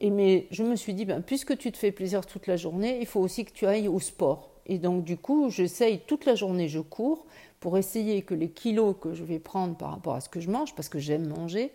Et 0.00 0.10
mais 0.10 0.46
je 0.50 0.62
me 0.62 0.76
suis 0.76 0.94
dit, 0.94 1.04
ben, 1.04 1.22
puisque 1.22 1.56
tu 1.58 1.70
te 1.70 1.76
fais 1.76 1.92
plaisir 1.92 2.24
toute 2.26 2.46
la 2.46 2.56
journée, 2.56 2.98
il 3.00 3.06
faut 3.06 3.20
aussi 3.20 3.44
que 3.44 3.52
tu 3.52 3.66
ailles 3.66 3.88
au 3.88 4.00
sport. 4.00 4.50
Et 4.66 4.78
donc, 4.78 5.04
du 5.04 5.16
coup, 5.16 5.50
j'essaye 5.50 6.00
toute 6.06 6.24
la 6.24 6.34
journée, 6.34 6.68
je 6.68 6.80
cours 6.80 7.26
pour 7.60 7.76
essayer 7.76 8.22
que 8.22 8.34
les 8.34 8.48
kilos 8.48 8.96
que 9.00 9.12
je 9.12 9.24
vais 9.24 9.38
prendre 9.38 9.76
par 9.76 9.90
rapport 9.90 10.14
à 10.14 10.20
ce 10.20 10.28
que 10.30 10.40
je 10.40 10.50
mange, 10.50 10.74
parce 10.74 10.88
que 10.88 10.98
j'aime 10.98 11.28
manger, 11.28 11.72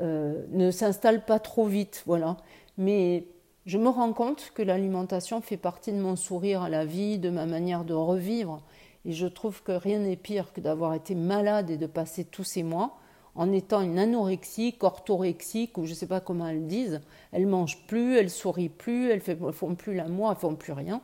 euh, 0.00 0.44
ne 0.50 0.70
s'installent 0.72 1.24
pas 1.24 1.38
trop 1.38 1.66
vite. 1.66 2.02
Voilà. 2.06 2.38
Mais 2.76 3.26
je 3.66 3.78
me 3.78 3.88
rends 3.88 4.12
compte 4.12 4.50
que 4.54 4.62
l'alimentation 4.62 5.40
fait 5.40 5.56
partie 5.56 5.92
de 5.92 6.00
mon 6.00 6.16
sourire 6.16 6.62
à 6.62 6.68
la 6.68 6.84
vie, 6.84 7.18
de 7.18 7.30
ma 7.30 7.46
manière 7.46 7.84
de 7.84 7.94
revivre. 7.94 8.62
Et 9.04 9.12
je 9.12 9.26
trouve 9.26 9.62
que 9.62 9.72
rien 9.72 10.00
n'est 10.00 10.16
pire 10.16 10.52
que 10.52 10.60
d'avoir 10.60 10.94
été 10.94 11.14
malade 11.14 11.70
et 11.70 11.76
de 11.76 11.86
passer 11.86 12.24
tous 12.24 12.44
ces 12.44 12.64
mois 12.64 12.99
en 13.34 13.52
étant 13.52 13.80
une 13.80 13.98
anorexique, 13.98 14.82
orthorexique, 14.82 15.78
ou 15.78 15.84
je 15.84 15.90
ne 15.90 15.94
sais 15.94 16.06
pas 16.06 16.20
comment 16.20 16.48
elles 16.48 16.66
disent. 16.66 17.00
Elles 17.32 17.46
mangent 17.46 17.86
plus, 17.86 18.16
elles 18.16 18.30
sourient 18.30 18.68
plus, 18.68 19.10
elles 19.10 19.22
ne 19.40 19.52
font 19.52 19.74
plus 19.74 19.94
l'amour, 19.94 20.30
elles 20.30 20.36
font 20.36 20.56
plus 20.56 20.72
rien. 20.72 21.00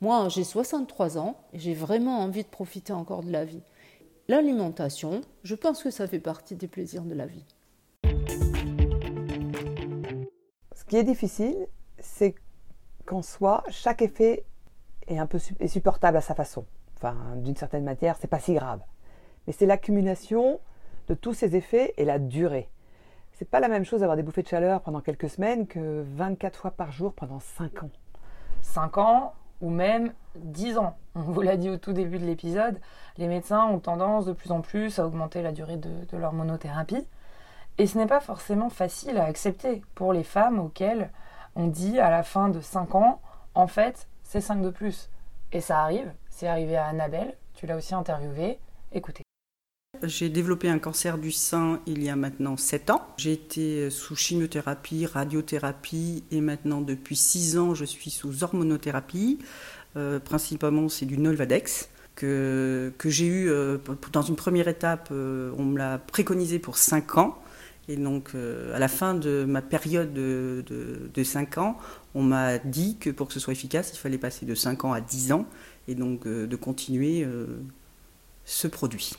Moi, 0.00 0.28
j'ai 0.28 0.44
63 0.44 1.18
ans 1.18 1.36
et 1.52 1.58
j'ai 1.58 1.74
vraiment 1.74 2.18
envie 2.20 2.42
de 2.42 2.48
profiter 2.48 2.92
encore 2.92 3.22
de 3.22 3.30
la 3.30 3.44
vie. 3.44 3.62
L'alimentation, 4.28 5.20
je 5.42 5.54
pense 5.54 5.82
que 5.82 5.90
ça 5.90 6.06
fait 6.06 6.18
partie 6.18 6.56
des 6.56 6.66
plaisirs 6.66 7.04
de 7.04 7.14
la 7.14 7.26
vie. 7.26 7.44
Ce 10.74 10.84
qui 10.84 10.96
est 10.96 11.04
difficile, 11.04 11.68
c'est 11.98 12.34
qu'en 13.06 13.22
soi, 13.22 13.62
chaque 13.70 14.02
effet 14.02 14.44
est 15.06 15.18
un 15.18 15.26
peu 15.26 15.38
supportable 15.38 16.16
à 16.16 16.20
sa 16.20 16.34
façon. 16.34 16.64
Enfin, 16.96 17.16
d'une 17.36 17.56
certaine 17.56 17.84
manière, 17.84 18.16
c'est 18.20 18.26
pas 18.26 18.40
si 18.40 18.54
grave. 18.54 18.80
Mais 19.46 19.52
c'est 19.52 19.66
l'accumulation 19.66 20.60
de 21.08 21.14
tous 21.14 21.34
ces 21.34 21.56
effets 21.56 21.94
et 21.96 22.04
la 22.04 22.18
durée. 22.18 22.68
C'est 23.32 23.48
pas 23.48 23.60
la 23.60 23.68
même 23.68 23.84
chose 23.84 24.00
d'avoir 24.00 24.16
des 24.16 24.22
bouffées 24.22 24.42
de 24.42 24.48
chaleur 24.48 24.80
pendant 24.80 25.00
quelques 25.00 25.28
semaines 25.28 25.66
que 25.66 26.04
24 26.14 26.58
fois 26.58 26.70
par 26.70 26.90
jour 26.90 27.12
pendant 27.12 27.40
5 27.40 27.82
ans. 27.82 27.90
5 28.62 28.98
ans, 28.98 29.34
ou 29.60 29.70
même 29.70 30.12
10 30.36 30.78
ans. 30.78 30.96
On 31.14 31.20
vous 31.20 31.40
l'a 31.40 31.56
dit 31.56 31.70
au 31.70 31.76
tout 31.76 31.92
début 31.92 32.18
de 32.18 32.26
l'épisode, 32.26 32.80
les 33.16 33.26
médecins 33.26 33.64
ont 33.64 33.78
tendance 33.78 34.26
de 34.26 34.32
plus 34.32 34.52
en 34.52 34.60
plus 34.60 34.98
à 34.98 35.06
augmenter 35.06 35.42
la 35.42 35.52
durée 35.52 35.76
de, 35.76 36.16
leur 36.16 36.32
monothérapie. 36.32 37.06
Et 37.78 37.86
ce 37.86 37.98
n'est 37.98 38.06
pas 38.06 38.20
forcément 38.20 38.70
facile 38.70 39.18
à 39.18 39.24
accepter 39.24 39.82
pour 39.94 40.12
les 40.12 40.24
femmes 40.24 40.58
auxquelles 40.58 41.10
on 41.54 41.66
dit 41.66 41.98
à 41.98 42.10
la 42.10 42.22
fin 42.22 42.48
de 42.48 42.60
5 42.60 42.94
ans, 42.94 43.20
en 43.54 43.66
fait, 43.66 44.08
c'est 44.22 44.40
5 44.40 44.62
de 44.62 44.70
plus. 44.70 45.10
Et 45.52 45.60
ça 45.60 45.80
arrive, 45.80 46.12
c'est 46.28 46.48
arrivé 46.48 46.76
à 46.76 46.86
Annabelle, 46.86 47.36
tu 47.54 47.66
l'as 47.66 47.76
aussi 47.76 47.94
interviewée. 47.94 48.58
Écoutez. 48.92 49.25
J'ai 50.02 50.28
développé 50.28 50.68
un 50.68 50.78
cancer 50.78 51.18
du 51.18 51.32
sein 51.32 51.80
il 51.86 52.02
y 52.02 52.08
a 52.08 52.16
maintenant 52.16 52.56
7 52.56 52.90
ans. 52.90 53.06
J'ai 53.16 53.32
été 53.32 53.90
sous 53.90 54.16
chimiothérapie, 54.16 55.06
radiothérapie 55.06 56.24
et 56.30 56.40
maintenant 56.40 56.80
depuis 56.80 57.16
6 57.16 57.58
ans 57.58 57.74
je 57.74 57.84
suis 57.84 58.10
sous 58.10 58.42
hormonothérapie. 58.42 59.38
Euh, 59.96 60.18
principalement 60.18 60.88
c'est 60.88 61.06
du 61.06 61.18
Nolvadex 61.18 61.88
que, 62.14 62.92
que 62.98 63.08
j'ai 63.08 63.26
eu 63.26 63.48
euh, 63.48 63.78
dans 64.12 64.22
une 64.22 64.36
première 64.36 64.68
étape, 64.68 65.08
euh, 65.12 65.52
on 65.56 65.64
me 65.64 65.78
l'a 65.78 65.98
préconisé 65.98 66.58
pour 66.58 66.76
5 66.76 67.18
ans. 67.18 67.38
Et 67.88 67.96
donc 67.96 68.32
à 68.74 68.80
la 68.80 68.88
fin 68.88 69.14
de 69.14 69.44
ma 69.46 69.62
période 69.62 70.12
de, 70.12 70.64
de, 70.66 71.08
de 71.14 71.22
5 71.22 71.58
ans, 71.58 71.78
on 72.14 72.22
m'a 72.22 72.58
dit 72.58 72.96
que 72.98 73.10
pour 73.10 73.28
que 73.28 73.32
ce 73.32 73.38
soit 73.38 73.52
efficace, 73.52 73.92
il 73.94 73.98
fallait 73.98 74.18
passer 74.18 74.44
de 74.44 74.56
5 74.56 74.84
ans 74.84 74.92
à 74.92 75.00
10 75.00 75.30
ans 75.30 75.46
et 75.86 75.94
donc 75.94 76.26
de 76.26 76.56
continuer 76.56 77.24
ce 78.44 78.66
produit. 78.66 79.12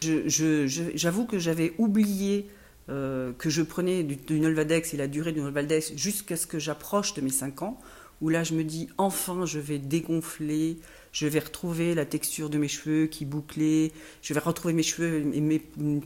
J'avoue 0.00 1.26
que 1.26 1.38
j'avais 1.38 1.72
oublié 1.78 2.46
euh, 2.88 3.32
que 3.32 3.50
je 3.50 3.62
prenais 3.62 4.04
du, 4.04 4.16
du, 4.16 4.38
Nolvadex 4.38 4.94
et 4.94 4.96
la 4.96 5.08
durée 5.08 5.32
du 5.32 5.40
Nolvadex 5.40 5.94
jusqu'à 5.96 6.36
ce 6.36 6.46
que 6.46 6.60
j'approche 6.60 7.14
de 7.14 7.20
mes 7.20 7.30
5 7.30 7.62
ans, 7.62 7.80
où 8.20 8.28
là 8.28 8.44
je 8.44 8.54
me 8.54 8.62
dis 8.62 8.88
enfin 8.96 9.44
je 9.44 9.58
vais 9.58 9.78
dégonfler, 9.78 10.78
je 11.10 11.26
vais 11.26 11.40
retrouver 11.40 11.94
la 11.96 12.04
texture 12.04 12.48
de 12.48 12.58
mes 12.58 12.68
cheveux 12.68 13.06
qui 13.06 13.24
bouclaient, 13.24 13.90
je 14.22 14.34
vais 14.34 14.40
retrouver 14.40 14.72
mes 14.72 14.84
cheveux 14.84 15.24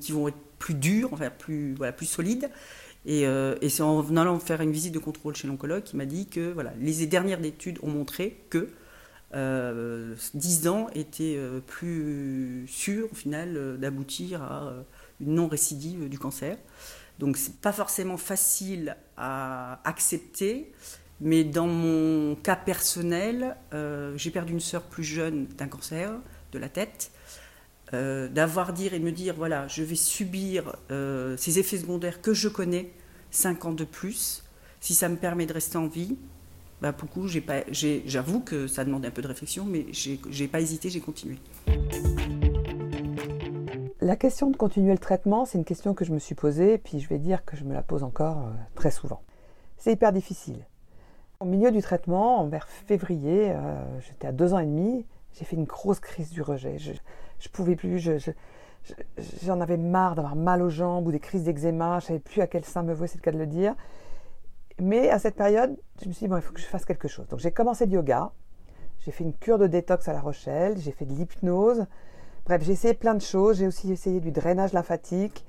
qui 0.01 0.13
vont 0.13 0.29
être 0.29 0.39
plus 0.59 0.75
durs, 0.75 1.11
enfin 1.13 1.31
plus, 1.31 1.77
solides. 2.03 2.49
Et, 3.07 3.27
euh, 3.27 3.57
et 3.61 3.69
c'est 3.69 3.83
en 3.83 4.17
allant 4.17 4.39
faire 4.39 4.61
une 4.61 4.73
visite 4.73 4.93
de 4.93 4.99
contrôle 4.99 5.35
chez 5.35 5.49
l'oncologue 5.49 5.83
qui 5.83 5.97
m'a 5.97 6.07
dit 6.07 6.27
que 6.27 6.53
voilà, 6.53 6.73
les 6.81 7.07
dernières 7.07 7.45
études 7.45 7.79
ont 7.83 7.91
montré 7.91 8.39
que 8.51 8.69
euh, 9.35 10.15
10 10.35 10.69
ans 10.69 10.89
était 10.95 11.37
euh, 11.37 11.61
plus 11.61 12.67
sûr 12.69 13.09
au 13.13 13.15
final 13.15 13.57
euh, 13.57 13.77
d'aboutir 13.77 14.43
à 14.43 14.65
euh, 14.65 14.83
une 15.21 15.35
non-récidive 15.35 16.09
du 16.09 16.19
cancer. 16.19 16.57
Donc 17.21 17.37
c'est 17.37 17.57
pas 17.61 17.73
forcément 17.73 18.17
facile 18.17 18.97
à 19.17 19.81
accepter, 19.85 20.73
mais 21.21 21.45
dans 21.45 21.67
mon 21.67 22.35
cas 22.35 22.57
personnel, 22.57 23.57
j'ai 24.17 24.31
perdu 24.31 24.55
une 24.55 24.61
sœur 24.61 24.81
plus 24.85 25.05
jeune 25.05 25.45
d'un 25.47 25.69
cancer 25.69 26.13
de 26.53 26.59
la 26.59 26.71
tête. 26.71 27.11
d'avoir 27.93 28.73
dire 28.73 28.95
et 28.95 29.01
me 29.01 29.13
dire 29.13 29.35
voilà 29.35 29.69
je 29.69 29.83
vais 29.83 29.97
subir 29.97 30.75
ces 31.37 31.59
effets 31.59 31.77
secondaires 31.77 32.23
que 32.23 32.33
je 32.33 32.49
connais 32.49 32.91
5 33.33 33.67
ans 33.67 33.73
de 33.73 33.85
plus 33.85 34.43
si 34.81 34.95
ça 34.95 35.11
me 35.11 35.17
permet 35.17 35.45
de 35.45 35.53
rester 35.53 35.77
en 35.77 35.89
vie 35.89 36.17
bah, 36.81 36.93
beaucoup, 36.93 37.27
j'avoue 37.29 38.41
que 38.41 38.67
ça 38.67 38.85
demandait 38.85 39.09
un 39.09 39.11
peu 39.11 39.23
de 39.23 39.29
réflexion, 39.29 39.65
mais 39.65 39.87
j'ai 39.93 40.49
pas 40.49 40.61
hésité, 40.61 40.89
j'ai 40.91 41.01
continué. 41.01 41.39
La 44.01 44.17
question 44.17 44.51
de 44.51 44.57
continuer 44.57 44.93
le 44.93 44.99
traitement, 44.99 45.45
c'est 45.45 45.59
une 45.59 45.65
question 45.65 45.95
que 45.95 46.05
je 46.05 46.13
me 46.13 46.19
suis 46.19 46.35
posée, 46.35 46.79
puis 46.79 47.01
je 47.01 47.09
vais 47.09 47.19
dire 47.19 47.45
que 47.45 47.57
je 47.57 47.65
me 47.65 47.75
la 47.75 47.83
pose 47.83 48.03
encore 48.03 48.39
euh, 48.39 48.51
très 48.75 48.91
souvent. 48.91 49.23
C'est 49.77 49.93
hyper 49.93 50.13
difficile. 50.13 50.67
Au 51.39 51.45
milieu 51.45 51.71
du 51.71 51.83
traitement, 51.83 52.47
vers 52.47 52.67
février, 52.67 53.51
euh, 53.51 54.01
j'étais 54.01 54.27
à 54.27 54.33
deux 54.33 54.55
ans 54.55 54.59
et 54.59 54.67
demi, 54.67 55.05
j'ai 55.39 55.45
fait 55.45 55.57
une 55.57 55.65
grosse 55.65 56.01
crise 56.01 56.31
du 56.31 56.41
rejet. 56.43 56.79
Je, 56.79 56.93
ne 56.93 57.49
pouvais 57.53 57.77
plus, 57.77 57.99
je, 57.99 58.33
J'en 59.45 59.61
avais 59.61 59.77
marre 59.77 60.15
d'avoir 60.15 60.37
mal 60.37 60.63
aux 60.63 60.71
jambes 60.71 61.07
ou 61.07 61.13
des 61.13 61.21
crises 61.21 61.45
d'eczéma. 61.45 61.99
Je 62.01 62.07
savais 62.07 62.19
plus 62.19 62.41
à 62.41 62.47
quel 62.47 62.65
sein 62.65 62.83
me 62.83 62.95
vouer, 62.95 63.07
c'est 63.07 63.19
le 63.19 63.23
cas 63.23 63.33
de 63.33 63.39
le 63.39 63.47
dire. 63.47 63.75
Mais 64.81 65.11
à 65.11 65.19
cette 65.19 65.37
période, 65.37 65.77
je 66.03 66.09
me 66.09 66.13
suis 66.13 66.25
dit, 66.25 66.29
bon, 66.29 66.37
il 66.37 66.43
faut 66.43 66.53
que 66.53 66.61
je 66.61 66.67
fasse 66.67 66.85
quelque 66.85 67.09
chose. 67.09 67.27
Donc 67.29 67.41
j'ai 67.41 67.51
commencé 67.51 67.87
le 67.87 67.93
yoga. 67.93 68.33
J'ai 69.01 69.13
fait 69.13 69.25
une 69.25 69.35
cure 69.35 69.59
de 69.59 69.67
détox 69.67 70.09
à 70.09 70.13
La 70.13 70.21
Rochelle. 70.21 70.79
J'ai 70.79 70.93
fait 70.93 71.05
de 71.05 71.13
l'hypnose. 71.13 71.87
Bref, 72.47 72.63
j'ai 72.63 72.73
essayé 72.73 72.95
plein 72.95 73.15
de 73.15 73.23
choses. 73.23 73.59
J'ai 73.59 73.67
aussi 73.67 73.93
essayé 73.93 74.21
du 74.21 74.31
drainage 74.31 74.73
lymphatique 74.73 75.45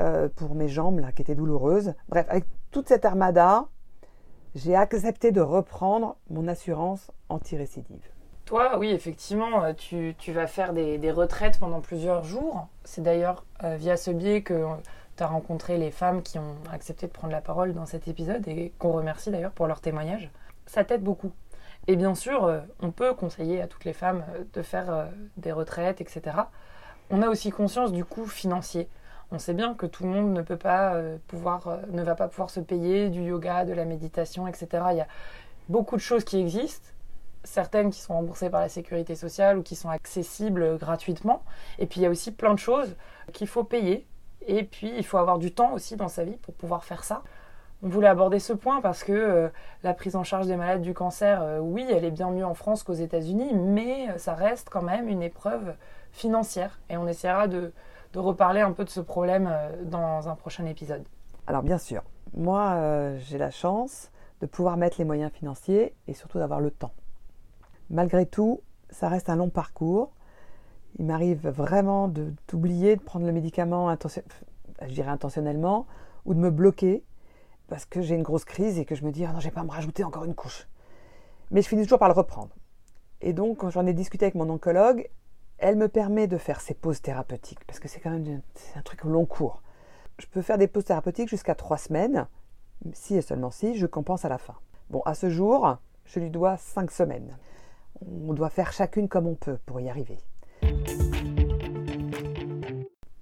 euh, 0.00 0.28
pour 0.34 0.54
mes 0.54 0.68
jambes 0.68 1.00
là, 1.00 1.12
qui 1.12 1.22
étaient 1.22 1.34
douloureuses. 1.34 1.94
Bref, 2.08 2.26
avec 2.28 2.44
toute 2.70 2.88
cette 2.88 3.04
armada, 3.04 3.66
j'ai 4.54 4.74
accepté 4.74 5.32
de 5.32 5.40
reprendre 5.40 6.16
mon 6.28 6.48
assurance 6.48 7.10
anti-récidive. 7.28 8.02
Toi, 8.44 8.78
oui, 8.78 8.90
effectivement, 8.90 9.62
euh, 9.62 9.72
tu, 9.74 10.32
vas 10.32 10.48
faire 10.48 10.72
des, 10.72 11.10
retraites 11.12 11.58
pendant 11.60 11.80
plusieurs 11.80 12.24
jours. 12.24 12.66
C'est 12.84 13.02
d'ailleurs 13.02 13.44
euh, 13.62 13.76
via 13.76 13.96
ce 13.96 14.10
biais 14.10 14.42
que 14.42 14.64
tu 15.20 15.24
as 15.24 15.26
rencontré 15.26 15.76
les 15.76 15.90
femmes 15.90 16.22
qui 16.22 16.38
ont 16.38 16.56
accepté 16.72 17.06
de 17.06 17.12
prendre 17.12 17.34
la 17.34 17.42
parole 17.42 17.74
dans 17.74 17.84
cet 17.84 18.08
épisode 18.08 18.48
et 18.48 18.72
qu'on 18.78 18.92
remercie 18.92 19.30
d'ailleurs 19.30 19.52
pour 19.52 19.66
leur 19.66 19.82
témoignage. 19.82 20.30
Ça 20.64 20.82
t'aide 20.82 21.02
beaucoup. 21.02 21.30
Et 21.88 21.96
bien 21.96 22.14
sûr, 22.14 22.44
euh, 22.44 22.60
on 22.80 22.90
peut 22.90 23.12
conseiller 23.12 23.60
à 23.60 23.66
toutes 23.66 23.84
les 23.84 23.92
femmes 23.92 24.24
de 24.54 24.62
faire 24.62 25.08
des 25.36 25.52
retraites, 25.52 26.00
etc. 26.00 26.22
On 27.10 27.20
a 27.20 27.28
aussi 27.28 27.50
conscience 27.50 27.92
du 27.92 28.02
coût 28.02 28.24
financier. 28.24 28.88
On 29.30 29.38
sait 29.38 29.52
bien 29.52 29.74
que 29.74 29.84
tout 29.84 30.04
le 30.04 30.08
monde 30.08 30.32
ne 30.32 30.40
peut 30.40 30.56
pas 30.56 30.98
pouvoir, 31.28 31.80
ne 31.90 32.02
va 32.02 32.14
pas 32.14 32.28
pouvoir 32.28 32.48
se 32.48 32.60
payer 32.60 33.10
du 33.10 33.22
yoga, 33.22 33.66
de 33.66 33.74
la 33.74 33.84
méditation, 33.84 34.46
etc. 34.46 34.68
Il 34.92 34.96
y 34.96 35.02
a 35.02 35.08
beaucoup 35.68 35.96
de 35.96 36.00
choses 36.00 36.24
qui 36.24 36.38
existent 36.38 36.88
certaines 37.44 37.90
qui 37.90 38.00
sont 38.00 38.14
remboursées 38.14 38.48
par 38.48 38.60
la 38.60 38.70
sécurité 38.70 39.14
sociale 39.14 39.58
ou 39.58 39.62
qui 39.62 39.76
sont 39.76 39.90
accessibles 39.90 40.78
gratuitement. 40.78 41.42
Et 41.78 41.86
puis 41.86 42.00
il 42.00 42.04
y 42.04 42.06
a 42.06 42.10
aussi 42.10 42.32
plein 42.32 42.54
de 42.54 42.58
choses 42.58 42.96
qu'il 43.34 43.48
faut 43.48 43.64
payer. 43.64 44.06
Et 44.46 44.64
puis 44.64 44.92
il 44.96 45.04
faut 45.04 45.18
avoir 45.18 45.38
du 45.38 45.52
temps 45.52 45.72
aussi 45.72 45.96
dans 45.96 46.08
sa 46.08 46.24
vie 46.24 46.36
pour 46.36 46.54
pouvoir 46.54 46.84
faire 46.84 47.04
ça. 47.04 47.22
On 47.82 47.88
voulait 47.88 48.08
aborder 48.08 48.40
ce 48.40 48.52
point 48.52 48.82
parce 48.82 49.02
que 49.04 49.12
euh, 49.12 49.48
la 49.82 49.94
prise 49.94 50.14
en 50.14 50.22
charge 50.22 50.46
des 50.46 50.56
malades 50.56 50.82
du 50.82 50.92
cancer, 50.92 51.40
euh, 51.42 51.58
oui, 51.60 51.86
elle 51.88 52.04
est 52.04 52.10
bien 52.10 52.30
mieux 52.30 52.44
en 52.44 52.52
France 52.52 52.82
qu'aux 52.82 52.92
États-Unis, 52.92 53.54
mais 53.54 54.10
euh, 54.10 54.18
ça 54.18 54.34
reste 54.34 54.68
quand 54.68 54.82
même 54.82 55.08
une 55.08 55.22
épreuve 55.22 55.74
financière. 56.12 56.78
Et 56.90 56.98
on 56.98 57.06
essaiera 57.06 57.48
de, 57.48 57.72
de 58.12 58.18
reparler 58.18 58.60
un 58.60 58.72
peu 58.72 58.84
de 58.84 58.90
ce 58.90 59.00
problème 59.00 59.50
dans 59.84 60.28
un 60.28 60.34
prochain 60.34 60.66
épisode. 60.66 61.04
Alors 61.46 61.62
bien 61.62 61.78
sûr, 61.78 62.02
moi 62.34 62.76
j'ai 63.18 63.38
la 63.38 63.50
chance 63.50 64.10
de 64.40 64.46
pouvoir 64.46 64.76
mettre 64.76 64.96
les 64.98 65.04
moyens 65.04 65.32
financiers 65.32 65.94
et 66.06 66.14
surtout 66.14 66.38
d'avoir 66.38 66.60
le 66.60 66.70
temps. 66.70 66.92
Malgré 67.88 68.26
tout, 68.26 68.60
ça 68.90 69.08
reste 69.08 69.30
un 69.30 69.36
long 69.36 69.50
parcours. 69.50 70.12
Il 70.98 71.06
m'arrive 71.06 71.48
vraiment 71.48 72.08
d'oublier 72.08 72.96
de, 72.96 73.00
prendre 73.00 73.26
le 73.26 73.32
médicament, 73.32 73.94
je 74.82 74.92
dirais 74.92 75.10
intentionnellement, 75.10 75.86
ou 76.24 76.34
de 76.34 76.38
me 76.38 76.50
bloquer 76.50 77.04
parce 77.68 77.84
que 77.84 78.02
j'ai 78.02 78.16
une 78.16 78.22
grosse 78.22 78.44
crise 78.44 78.78
et 78.78 78.84
que 78.84 78.94
je 78.94 79.04
me 79.04 79.12
dis 79.12 79.24
ah 79.24 79.32
non, 79.32 79.40
je 79.40 79.44
vais 79.44 79.54
pas 79.54 79.62
me 79.62 79.70
rajouter 79.70 80.04
encore 80.04 80.24
une 80.24 80.34
couche. 80.34 80.68
Mais 81.50 81.62
je 81.62 81.68
finis 81.68 81.84
toujours 81.84 81.98
par 81.98 82.08
le 82.08 82.14
reprendre. 82.14 82.54
Et 83.20 83.32
donc, 83.32 83.58
quand 83.58 83.70
j'en 83.70 83.86
ai 83.86 83.92
discuté 83.92 84.26
avec 84.26 84.34
mon 84.34 84.48
oncologue, 84.50 85.08
elle 85.58 85.76
me 85.76 85.88
permet 85.88 86.26
de 86.26 86.38
faire 86.38 86.60
ces 86.60 86.74
pauses 86.74 87.00
thérapeutiques 87.00 87.64
parce 87.66 87.78
que 87.78 87.88
c'est 87.88 88.00
quand 88.00 88.10
même 88.10 88.40
un 88.74 88.82
truc 88.82 89.04
long 89.04 89.26
cours. 89.26 89.62
Je 90.18 90.26
peux 90.26 90.42
faire 90.42 90.58
des 90.58 90.66
pauses 90.66 90.84
thérapeutiques 90.84 91.28
jusqu'à 91.28 91.54
trois 91.54 91.78
semaines, 91.78 92.26
si 92.92 93.16
et 93.16 93.22
seulement 93.22 93.50
si 93.50 93.76
je 93.76 93.86
compense 93.86 94.24
à 94.24 94.28
la 94.28 94.38
fin. 94.38 94.56
Bon, 94.90 95.02
à 95.04 95.14
ce 95.14 95.30
jour, 95.30 95.76
je 96.04 96.18
lui 96.18 96.30
dois 96.30 96.56
cinq 96.56 96.90
semaines 96.90 97.36
on 98.06 98.32
doit 98.32 98.50
faire 98.50 98.72
chacune 98.72 99.08
comme 99.08 99.26
on 99.26 99.34
peut 99.34 99.58
pour 99.66 99.80
y 99.80 99.88
arriver. 99.88 100.18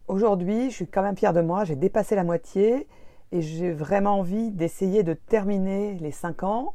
Aujourd'hui, 0.07 0.71
je 0.71 0.75
suis 0.75 0.87
quand 0.89 1.03
même 1.03 1.17
fière 1.17 1.33
de 1.33 1.41
moi, 1.41 1.65
j'ai 1.65 1.77
dépassé 1.77 2.17
la 2.17 2.25
moitié 2.25 2.89
et 3.31 3.43
j'ai 3.43 3.71
vraiment 3.71 4.19
envie 4.19 4.51
d'essayer 4.51 5.03
de 5.03 5.15
terminer 5.15 5.95
les 6.01 6.13
5 6.13 6.43
ans 6.43 6.75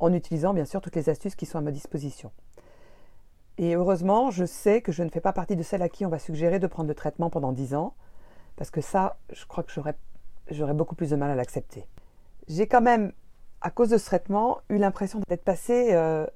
en 0.00 0.12
utilisant 0.12 0.52
bien 0.52 0.64
sûr 0.64 0.80
toutes 0.80 0.96
les 0.96 1.08
astuces 1.08 1.36
qui 1.36 1.46
sont 1.46 1.58
à 1.58 1.60
ma 1.60 1.70
disposition. 1.70 2.30
Et 3.56 3.76
heureusement, 3.76 4.30
je 4.30 4.44
sais 4.44 4.82
que 4.82 4.90
je 4.90 5.02
ne 5.02 5.08
fais 5.08 5.20
pas 5.20 5.32
partie 5.32 5.54
de 5.54 5.62
celles 5.62 5.82
à 5.82 5.88
qui 5.88 6.04
on 6.04 6.08
va 6.08 6.18
suggérer 6.18 6.58
de 6.58 6.66
prendre 6.66 6.88
le 6.88 6.94
traitement 6.94 7.30
pendant 7.30 7.52
10 7.52 7.74
ans, 7.74 7.94
parce 8.56 8.70
que 8.70 8.80
ça, 8.80 9.18
je 9.32 9.46
crois 9.46 9.62
que 9.62 9.72
j'aurais 10.50 10.74
beaucoup 10.74 10.96
plus 10.96 11.10
de 11.10 11.16
mal 11.16 11.30
à 11.30 11.36
l'accepter. 11.36 11.86
J'ai 12.48 12.66
quand 12.66 12.80
même, 12.80 13.12
à 13.60 13.70
cause 13.70 13.90
de 13.90 13.98
ce 13.98 14.06
traitement, 14.06 14.58
eu 14.68 14.78
l'impression 14.78 15.20
d'être 15.28 15.44
passée 15.44 15.90
euh, 15.92 16.26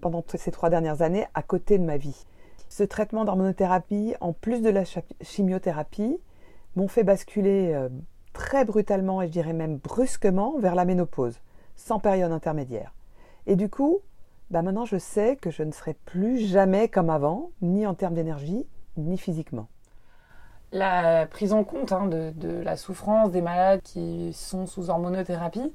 pendant 0.00 0.24
ces 0.34 0.50
trois 0.50 0.70
dernières 0.70 1.02
années 1.02 1.26
à 1.34 1.42
côté 1.42 1.78
de 1.78 1.84
ma 1.84 1.98
vie. 1.98 2.24
Ce 2.72 2.82
traitement 2.82 3.26
d'hormonothérapie, 3.26 4.14
en 4.22 4.32
plus 4.32 4.62
de 4.62 4.70
la 4.70 4.84
chimiothérapie, 5.20 6.18
m'ont 6.74 6.88
fait 6.88 7.04
basculer 7.04 7.74
euh, 7.74 7.90
très 8.32 8.64
brutalement 8.64 9.20
et 9.20 9.26
je 9.26 9.30
dirais 9.30 9.52
même 9.52 9.76
brusquement 9.76 10.54
vers 10.58 10.74
la 10.74 10.86
ménopause, 10.86 11.38
sans 11.76 11.98
période 11.98 12.32
intermédiaire. 12.32 12.94
Et 13.46 13.56
du 13.56 13.68
coup, 13.68 13.98
bah 14.48 14.62
maintenant 14.62 14.86
je 14.86 14.96
sais 14.96 15.36
que 15.36 15.50
je 15.50 15.62
ne 15.62 15.70
serai 15.70 15.92
plus 16.06 16.38
jamais 16.38 16.88
comme 16.88 17.10
avant, 17.10 17.50
ni 17.60 17.86
en 17.86 17.92
termes 17.92 18.14
d'énergie, 18.14 18.66
ni 18.96 19.18
physiquement. 19.18 19.68
La 20.72 21.26
prise 21.26 21.52
en 21.52 21.64
compte 21.64 21.92
hein, 21.92 22.06
de, 22.06 22.62
la 22.62 22.78
souffrance 22.78 23.32
des 23.32 23.42
malades 23.42 23.82
qui 23.82 24.32
sont 24.32 24.64
sous 24.64 24.88
hormonothérapie, 24.88 25.74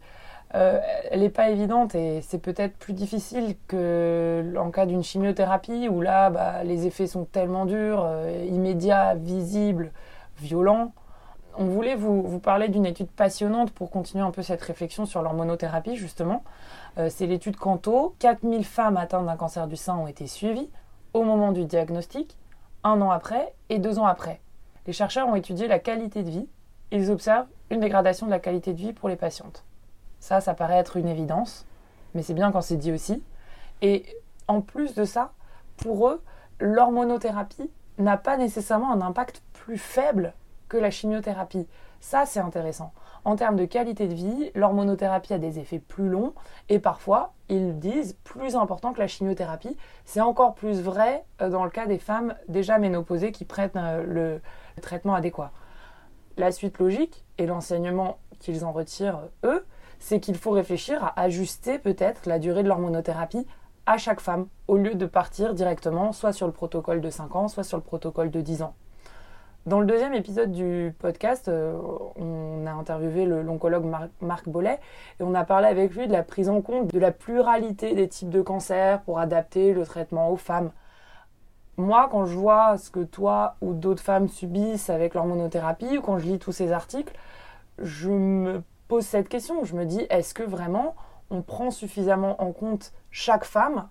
euh, 0.55 0.79
elle 1.11 1.19
n'est 1.19 1.29
pas 1.29 1.49
évidente 1.49 1.93
et 1.93 2.21
c'est 2.21 2.37
peut-être 2.37 2.77
plus 2.77 2.93
difficile 2.93 3.55
que 3.67 4.53
en 4.57 4.71
cas 4.71 4.85
d'une 4.85 5.03
chimiothérapie 5.03 5.89
où 5.89 6.01
là, 6.01 6.29
bah, 6.29 6.63
les 6.63 6.87
effets 6.87 7.07
sont 7.07 7.25
tellement 7.25 7.65
durs, 7.65 8.03
euh, 8.05 8.45
immédiats, 8.49 9.15
visibles, 9.15 9.91
violents. 10.37 10.93
On 11.57 11.65
voulait 11.65 11.95
vous, 11.95 12.21
vous 12.21 12.39
parler 12.39 12.69
d'une 12.69 12.85
étude 12.85 13.09
passionnante 13.09 13.71
pour 13.71 13.89
continuer 13.89 14.23
un 14.23 14.31
peu 14.31 14.43
cette 14.43 14.61
réflexion 14.61 15.05
sur 15.05 15.21
l'hormonothérapie, 15.21 15.95
justement. 15.95 16.43
Euh, 16.97 17.09
c'est 17.09 17.25
l'étude 17.25 17.57
Canto. 17.57 18.15
4000 18.19 18.63
femmes 18.63 18.95
atteintes 18.95 19.25
d'un 19.25 19.35
cancer 19.35 19.67
du 19.67 19.75
sein 19.75 19.97
ont 19.97 20.07
été 20.07 20.27
suivies 20.27 20.69
au 21.13 21.23
moment 21.23 21.51
du 21.51 21.65
diagnostic, 21.65 22.37
un 22.83 23.01
an 23.01 23.11
après 23.11 23.53
et 23.69 23.79
deux 23.79 23.99
ans 23.99 24.05
après. 24.05 24.39
Les 24.85 24.93
chercheurs 24.93 25.27
ont 25.27 25.35
étudié 25.35 25.67
la 25.67 25.79
qualité 25.79 26.23
de 26.23 26.29
vie. 26.29 26.47
Ils 26.91 27.11
observent 27.11 27.47
une 27.69 27.79
dégradation 27.81 28.27
de 28.27 28.31
la 28.31 28.39
qualité 28.39 28.73
de 28.73 28.77
vie 28.77 28.93
pour 28.93 29.09
les 29.09 29.15
patientes. 29.17 29.65
Ça, 30.27 30.41
ça 30.41 30.53
paraît 30.53 30.75
être 30.75 30.97
une 30.97 31.07
évidence, 31.07 31.65
mais 32.13 32.21
c'est 32.21 32.33
bien 32.33 32.51
quand 32.51 32.59
c'est 32.59 32.75
dit 32.75 32.91
aussi. 32.91 33.23
Et 33.81 34.05
en 34.49 34.59
plus 34.59 34.93
de 34.93 35.05
ça, 35.05 35.31
pour 35.77 36.09
eux, 36.09 36.21
l'hormonothérapie 36.59 37.71
n'a 37.97 38.17
pas 38.17 38.35
nécessairement 38.35 38.91
un 38.91 38.99
impact 38.99 39.41
plus 39.53 39.77
faible 39.77 40.33
que 40.67 40.75
la 40.75 40.91
chimiothérapie. 40.91 41.65
Ça, 42.01 42.25
c'est 42.25 42.41
intéressant. 42.41 42.91
En 43.23 43.37
termes 43.37 43.55
de 43.55 43.63
qualité 43.63 44.09
de 44.09 44.13
vie, 44.13 44.51
l'hormonothérapie 44.53 45.33
a 45.33 45.37
des 45.37 45.59
effets 45.59 45.79
plus 45.79 46.09
longs 46.09 46.33
et 46.67 46.79
parfois, 46.79 47.31
ils 47.47 47.79
disent, 47.79 48.17
plus 48.25 48.57
importants 48.57 48.91
que 48.91 48.99
la 48.99 49.07
chimiothérapie. 49.07 49.77
C'est 50.03 50.19
encore 50.19 50.55
plus 50.55 50.81
vrai 50.81 51.23
euh, 51.41 51.49
dans 51.49 51.63
le 51.63 51.69
cas 51.69 51.85
des 51.85 51.99
femmes 51.99 52.35
déjà 52.49 52.79
ménopausées 52.79 53.31
qui 53.31 53.45
prennent 53.45 53.71
euh, 53.77 54.03
le, 54.75 54.81
traitement 54.81 55.15
adéquat. 55.15 55.53
La 56.35 56.51
suite 56.51 56.79
logique 56.79 57.23
et 57.37 57.45
l'enseignement 57.45 58.17
qu'ils 58.39 58.65
en 58.65 58.73
retirent, 58.73 59.21
eux, 59.45 59.65
c'est 59.99 60.19
qu'il 60.19 60.35
faut 60.35 60.51
réfléchir 60.51 61.03
à 61.03 61.21
ajuster 61.21 61.79
peut-être 61.79 62.25
la 62.25 62.39
durée 62.39 62.63
de 62.63 62.67
l'hormonothérapie 62.67 63.45
à 63.85 63.97
chaque 63.97 64.19
femme, 64.19 64.47
au 64.67 64.77
lieu 64.77 64.95
de 64.95 65.05
partir 65.05 65.53
directement 65.53 66.11
soit 66.11 66.33
sur 66.33 66.45
le 66.45 66.53
protocole 66.53 67.01
de 67.01 67.09
5 67.09 67.35
ans, 67.35 67.47
soit 67.47 67.63
sur 67.63 67.77
le 67.77 67.83
protocole 67.83 68.29
de 68.29 68.41
10 68.41 68.61
ans. 68.61 68.75
Dans 69.65 69.81
le 69.81 69.85
deuxième 69.85 70.13
épisode 70.13 70.53
du 70.53 70.93
podcast, 70.97 71.49
euh, 71.49 71.77
on 72.15 72.65
a 72.65 72.71
interviewé 72.71 73.25
l'oncologue 73.25 73.85
Marc 74.21 74.47
Bollet 74.47 74.79
et 75.19 75.23
on 75.23 75.33
a 75.33 75.43
parlé 75.43 75.67
avec 75.67 75.93
lui 75.93 76.07
de 76.07 76.13
la 76.13 76.23
prise 76.23 76.47
en 76.47 76.61
compte 76.61 76.87
de 76.93 76.99
la 76.99 77.11
pluralité 77.11 77.93
des 77.93 78.07
types 78.07 78.29
de 78.29 78.41
cancers 78.41 79.01
pour 79.01 79.19
adapter 79.19 79.73
le 79.73 79.85
traitement 79.85 80.29
aux 80.29 80.37
femmes. 80.37 80.71
Moi, 81.75 82.07
quand 82.09 82.25
je 82.25 82.37
vois 82.37 82.77
ce 82.77 82.89
que 82.89 83.03
toi 83.03 83.55
ou 83.59 83.73
d'autres 83.73 84.01
femmes 84.01 84.29
subissent 84.29 84.89
avec 84.89 85.13
l'hormonothérapie 85.13 85.97
ou 85.97 86.01
quand 86.01 86.17
je 86.17 86.27
lis 86.27 86.39
tous 86.39 86.53
ces 86.53 86.71
articles, 86.71 87.13
je 87.77 88.09
me 88.09 88.61
pose 88.87 89.05
cette 89.05 89.29
question. 89.29 89.63
Je 89.63 89.75
me 89.75 89.85
dis, 89.85 90.05
est-ce 90.09 90.33
que 90.33 90.43
vraiment 90.43 90.95
on 91.29 91.41
prend 91.41 91.71
suffisamment 91.71 92.41
en 92.41 92.51
compte 92.51 92.93
chaque 93.11 93.45
femme 93.45 93.89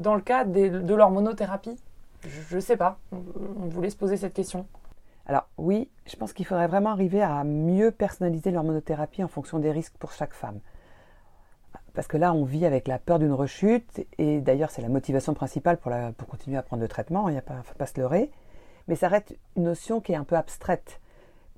dans 0.00 0.14
le 0.14 0.20
cas 0.20 0.44
de 0.44 0.94
l'hormonothérapie 0.94 1.76
Je 2.22 2.56
ne 2.56 2.60
sais 2.60 2.76
pas. 2.76 2.98
On 3.12 3.68
voulait 3.68 3.90
se 3.90 3.96
poser 3.96 4.16
cette 4.16 4.34
question. 4.34 4.66
Alors 5.26 5.46
oui, 5.58 5.90
je 6.06 6.16
pense 6.16 6.32
qu'il 6.32 6.46
faudrait 6.46 6.68
vraiment 6.68 6.90
arriver 6.90 7.20
à 7.20 7.44
mieux 7.44 7.90
personnaliser 7.90 8.50
l'hormonothérapie 8.50 9.22
en 9.22 9.28
fonction 9.28 9.58
des 9.58 9.70
risques 9.70 9.96
pour 9.98 10.12
chaque 10.12 10.32
femme. 10.32 10.60
Parce 11.92 12.06
que 12.06 12.16
là, 12.16 12.32
on 12.32 12.44
vit 12.44 12.64
avec 12.64 12.88
la 12.88 12.98
peur 12.98 13.18
d'une 13.18 13.32
rechute, 13.32 14.06
et 14.18 14.40
d'ailleurs, 14.40 14.70
c'est 14.70 14.82
la 14.82 14.88
motivation 14.88 15.34
principale 15.34 15.76
pour, 15.78 15.92
pour, 16.16 16.28
continuer 16.28 16.56
à 16.56 16.62
prendre 16.62 16.80
le 16.80 16.88
traitement, 16.88 17.28
il 17.28 17.34
ne 17.34 17.40
faut 17.40 17.74
pas 17.76 17.86
se 17.86 18.00
leurrer. 18.00 18.30
Mais 18.86 18.94
ça 18.94 19.08
reste 19.08 19.36
une 19.56 19.64
notion 19.64 20.00
qui 20.00 20.12
est 20.12 20.16
un 20.16 20.24
peu 20.24 20.36
abstraite. 20.36 21.00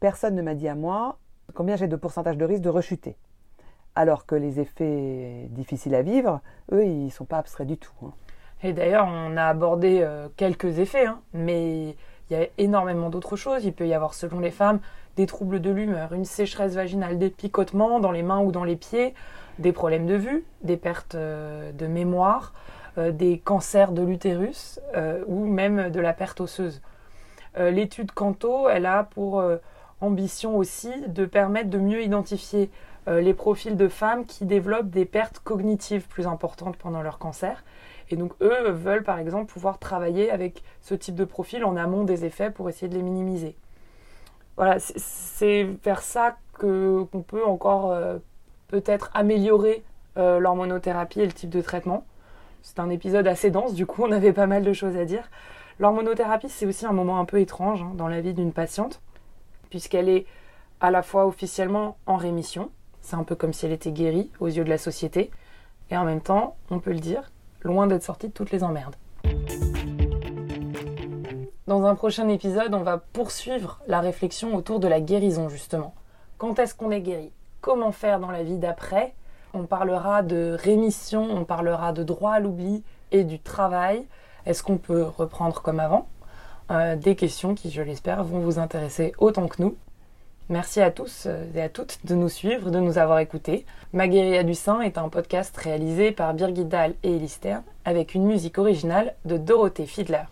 Personne 0.00 0.34
ne 0.34 0.42
m'a 0.42 0.54
dit 0.54 0.66
à 0.66 0.74
moi, 0.74 1.18
combien 1.54 1.76
j'ai 1.76 1.88
de 1.88 1.96
pourcentage 1.96 2.36
de 2.36 2.44
risque 2.44 2.62
de 2.62 2.68
rechuter. 2.68 3.16
Alors 3.94 4.26
que 4.26 4.34
les 4.34 4.60
effets 4.60 5.48
difficiles 5.50 5.94
à 5.94 6.02
vivre, 6.02 6.40
eux, 6.72 6.84
ils 6.84 7.06
ne 7.06 7.10
sont 7.10 7.24
pas 7.24 7.38
abstraits 7.38 7.66
du 7.66 7.76
tout. 7.76 7.92
Hein. 8.04 8.12
Et 8.62 8.72
d'ailleurs, 8.72 9.08
on 9.08 9.36
a 9.36 9.44
abordé 9.44 10.00
euh, 10.02 10.28
quelques 10.36 10.78
effets, 10.78 11.06
hein, 11.06 11.20
mais 11.32 11.96
il 12.28 12.32
y 12.32 12.36
a 12.36 12.46
énormément 12.58 13.08
d'autres 13.08 13.36
choses. 13.36 13.64
Il 13.64 13.72
peut 13.72 13.86
y 13.86 13.94
avoir, 13.94 14.14
selon 14.14 14.38
les 14.38 14.50
femmes, 14.50 14.80
des 15.16 15.26
troubles 15.26 15.60
de 15.60 15.70
l'humeur, 15.70 16.12
une 16.12 16.24
sécheresse 16.24 16.74
vaginale, 16.74 17.18
des 17.18 17.30
picotements 17.30 18.00
dans 18.00 18.12
les 18.12 18.22
mains 18.22 18.40
ou 18.40 18.52
dans 18.52 18.64
les 18.64 18.76
pieds, 18.76 19.14
des 19.58 19.72
problèmes 19.72 20.06
de 20.06 20.14
vue, 20.14 20.44
des 20.62 20.76
pertes 20.76 21.14
euh, 21.14 21.72
de 21.72 21.86
mémoire, 21.86 22.52
euh, 22.98 23.12
des 23.12 23.38
cancers 23.38 23.92
de 23.92 24.02
l'utérus 24.02 24.78
ou 25.26 25.46
même 25.46 25.90
de 25.90 26.00
la 26.00 26.12
perte 26.12 26.40
osseuse. 26.40 26.82
L'étude 27.58 28.12
Canto, 28.12 28.68
elle 28.68 28.86
a 28.86 29.02
pour 29.02 29.42
ambition 30.00 30.56
aussi 30.56 30.90
de 31.08 31.24
permettre 31.26 31.70
de 31.70 31.78
mieux 31.78 32.02
identifier 32.02 32.70
les 33.06 33.34
profils 33.34 33.76
de 33.76 33.88
femmes 33.88 34.24
qui 34.24 34.44
développent 34.44 34.90
des 34.90 35.04
pertes 35.04 35.40
cognitives 35.40 36.06
plus 36.06 36.26
importantes 36.26 36.76
pendant 36.76 37.02
leur 37.02 37.18
cancer. 37.18 37.64
Et 38.10 38.16
donc 38.16 38.32
eux 38.40 38.70
veulent 38.70 39.02
par 39.02 39.18
exemple 39.18 39.50
pouvoir 39.50 39.78
travailler 39.78 40.30
avec 40.30 40.62
ce 40.80 40.94
type 40.94 41.16
de 41.16 41.24
profil 41.24 41.64
en 41.64 41.76
amont 41.76 42.04
des 42.04 42.24
effets 42.24 42.50
pour 42.50 42.68
essayer 42.68 42.88
de 42.88 42.94
les 42.94 43.02
minimiser. 43.02 43.56
Voilà, 44.56 44.78
c'est 44.78 45.66
vers 45.82 46.02
ça 46.02 46.36
qu'on 46.52 47.24
peut 47.26 47.44
encore 47.44 47.92
peut-être 48.70 49.10
améliorer 49.14 49.82
euh, 50.16 50.38
l'hormonothérapie 50.38 51.20
et 51.20 51.26
le 51.26 51.32
type 51.32 51.50
de 51.50 51.60
traitement. 51.60 52.04
C'est 52.62 52.78
un 52.78 52.90
épisode 52.90 53.26
assez 53.26 53.50
dense, 53.50 53.74
du 53.74 53.86
coup 53.86 54.02
on 54.04 54.12
avait 54.12 54.32
pas 54.32 54.46
mal 54.46 54.62
de 54.62 54.72
choses 54.72 54.96
à 54.96 55.04
dire. 55.04 55.30
L'hormonothérapie, 55.78 56.48
c'est 56.48 56.66
aussi 56.66 56.84
un 56.84 56.92
moment 56.92 57.18
un 57.18 57.24
peu 57.24 57.40
étrange 57.40 57.82
hein, 57.82 57.92
dans 57.94 58.08
la 58.08 58.20
vie 58.20 58.34
d'une 58.34 58.52
patiente, 58.52 59.00
puisqu'elle 59.70 60.09
est 60.09 60.26
à 60.80 60.90
la 60.90 61.02
fois 61.02 61.26
officiellement 61.26 61.96
en 62.06 62.16
rémission, 62.16 62.70
c'est 63.00 63.16
un 63.16 63.24
peu 63.24 63.35
comme 63.35 63.52
si 63.52 63.66
elle 63.66 63.72
était 63.72 63.92
guérie 63.92 64.30
aux 64.40 64.48
yeux 64.48 64.64
de 64.64 64.68
la 64.68 64.78
société, 64.78 65.30
et 65.90 65.96
en 65.96 66.04
même 66.04 66.20
temps, 66.20 66.56
on 66.70 66.78
peut 66.78 66.92
le 66.92 67.00
dire, 67.00 67.30
loin 67.62 67.87
d'être 67.87 68.02
sortie 68.02 68.28
de 68.28 68.33
toutes 68.33 68.50
les 68.50 68.62
emmerdes. 68.62 68.96
Dans 71.66 71.85
un 71.85 71.94
prochain 71.94 72.28
épisode, 72.28 72.74
on 72.74 72.83
va 72.83 72.98
poursuivre 72.98 73.80
la 73.87 74.00
réflexion 74.00 74.54
autour 74.54 74.80
de 74.80 74.88
la 74.88 75.00
guérison, 75.00 75.48
justement. 75.48 75.94
Quand 76.37 76.59
est-ce 76.59 76.74
qu'on 76.74 76.90
est 76.90 77.00
guéri? 77.00 77.33
Comment 77.61 77.92
faire 77.92 78.18
dans 78.18 78.30
la 78.30 78.42
vie 78.42 78.59
d'après? 78.59 79.14
On 79.52 79.66
parlera 79.66 80.22
de 80.22 80.56
rémission, 80.59 81.22
on 81.22 81.44
parlera 81.44 81.92
de 81.92 82.02
droit 82.02 82.33
à 82.33 82.40
l'oubli 82.40 82.83
et 83.12 83.24
du 83.24 83.38
travail. 83.38 84.06
Est-ce 84.46 84.62
qu'on 84.62 84.78
peut 84.78 85.02
reprendre 85.02 85.61
comme 85.62 85.80
avant? 85.80 86.09
Euh, 86.70 86.96
Des 86.96 87.16
questions 87.16 87.54
qui, 87.54 87.70
je 87.70 87.83
l'espère, 87.83 88.24
vont 88.24 88.40
vous 88.40 88.59
intéresser 88.59 89.12
autant 89.18 89.48
que 89.48 89.62
nous. 89.62 89.76
Merci 90.48 90.80
à 90.80 90.90
tous 90.90 91.28
et 91.54 91.62
à 91.62 91.68
toutes 91.68 91.98
de 92.04 92.16
nous 92.16 92.28
suivre, 92.28 92.70
de 92.70 92.80
nous 92.80 92.98
avoir 92.98 93.20
écoutés. 93.20 93.64
Maguéria 93.92 94.42
du 94.42 94.54
Sein 94.54 94.80
est 94.80 94.98
un 94.98 95.09
podcast 95.09 95.56
réalisé 95.56 96.11
par 96.11 96.35
Birgit 96.35 96.64
Dahl 96.64 96.94
et 97.04 97.14
Elisterne 97.14 97.62
avec 97.85 98.14
une 98.14 98.24
musique 98.24 98.59
originale 98.59 99.14
de 99.24 99.37
Dorothée 99.37 99.87
Fiedler. 99.87 100.24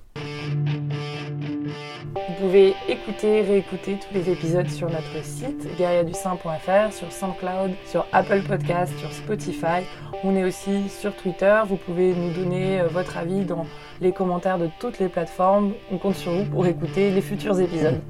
Vous 2.38 2.46
pouvez 2.46 2.77
écouter, 2.88 3.40
réécouter 3.42 3.98
tous 3.98 4.14
les 4.14 4.31
épisodes 4.31 4.68
sur 4.68 4.88
notre 4.88 5.24
site 5.24 5.77
guerriadusain.fr, 5.77 6.92
sur 6.92 7.11
SoundCloud, 7.11 7.72
sur 7.85 8.07
Apple 8.12 8.42
Podcast, 8.46 8.96
sur 8.96 9.12
Spotify. 9.12 9.83
On 10.22 10.37
est 10.37 10.44
aussi 10.44 10.88
sur 10.88 11.16
Twitter. 11.16 11.61
Vous 11.66 11.77
pouvez 11.77 12.14
nous 12.14 12.33
donner 12.33 12.81
euh, 12.81 12.87
votre 12.87 13.16
avis 13.16 13.44
dans 13.44 13.66
les 14.01 14.12
commentaires 14.12 14.59
de 14.59 14.68
toutes 14.79 15.01
les 15.01 15.09
plateformes. 15.09 15.72
On 15.90 15.98
compte 15.98 16.14
sur 16.14 16.31
vous 16.31 16.44
pour 16.44 16.64
écouter 16.64 17.11
les 17.11 17.22
futurs 17.22 17.59
épisodes. 17.59 18.01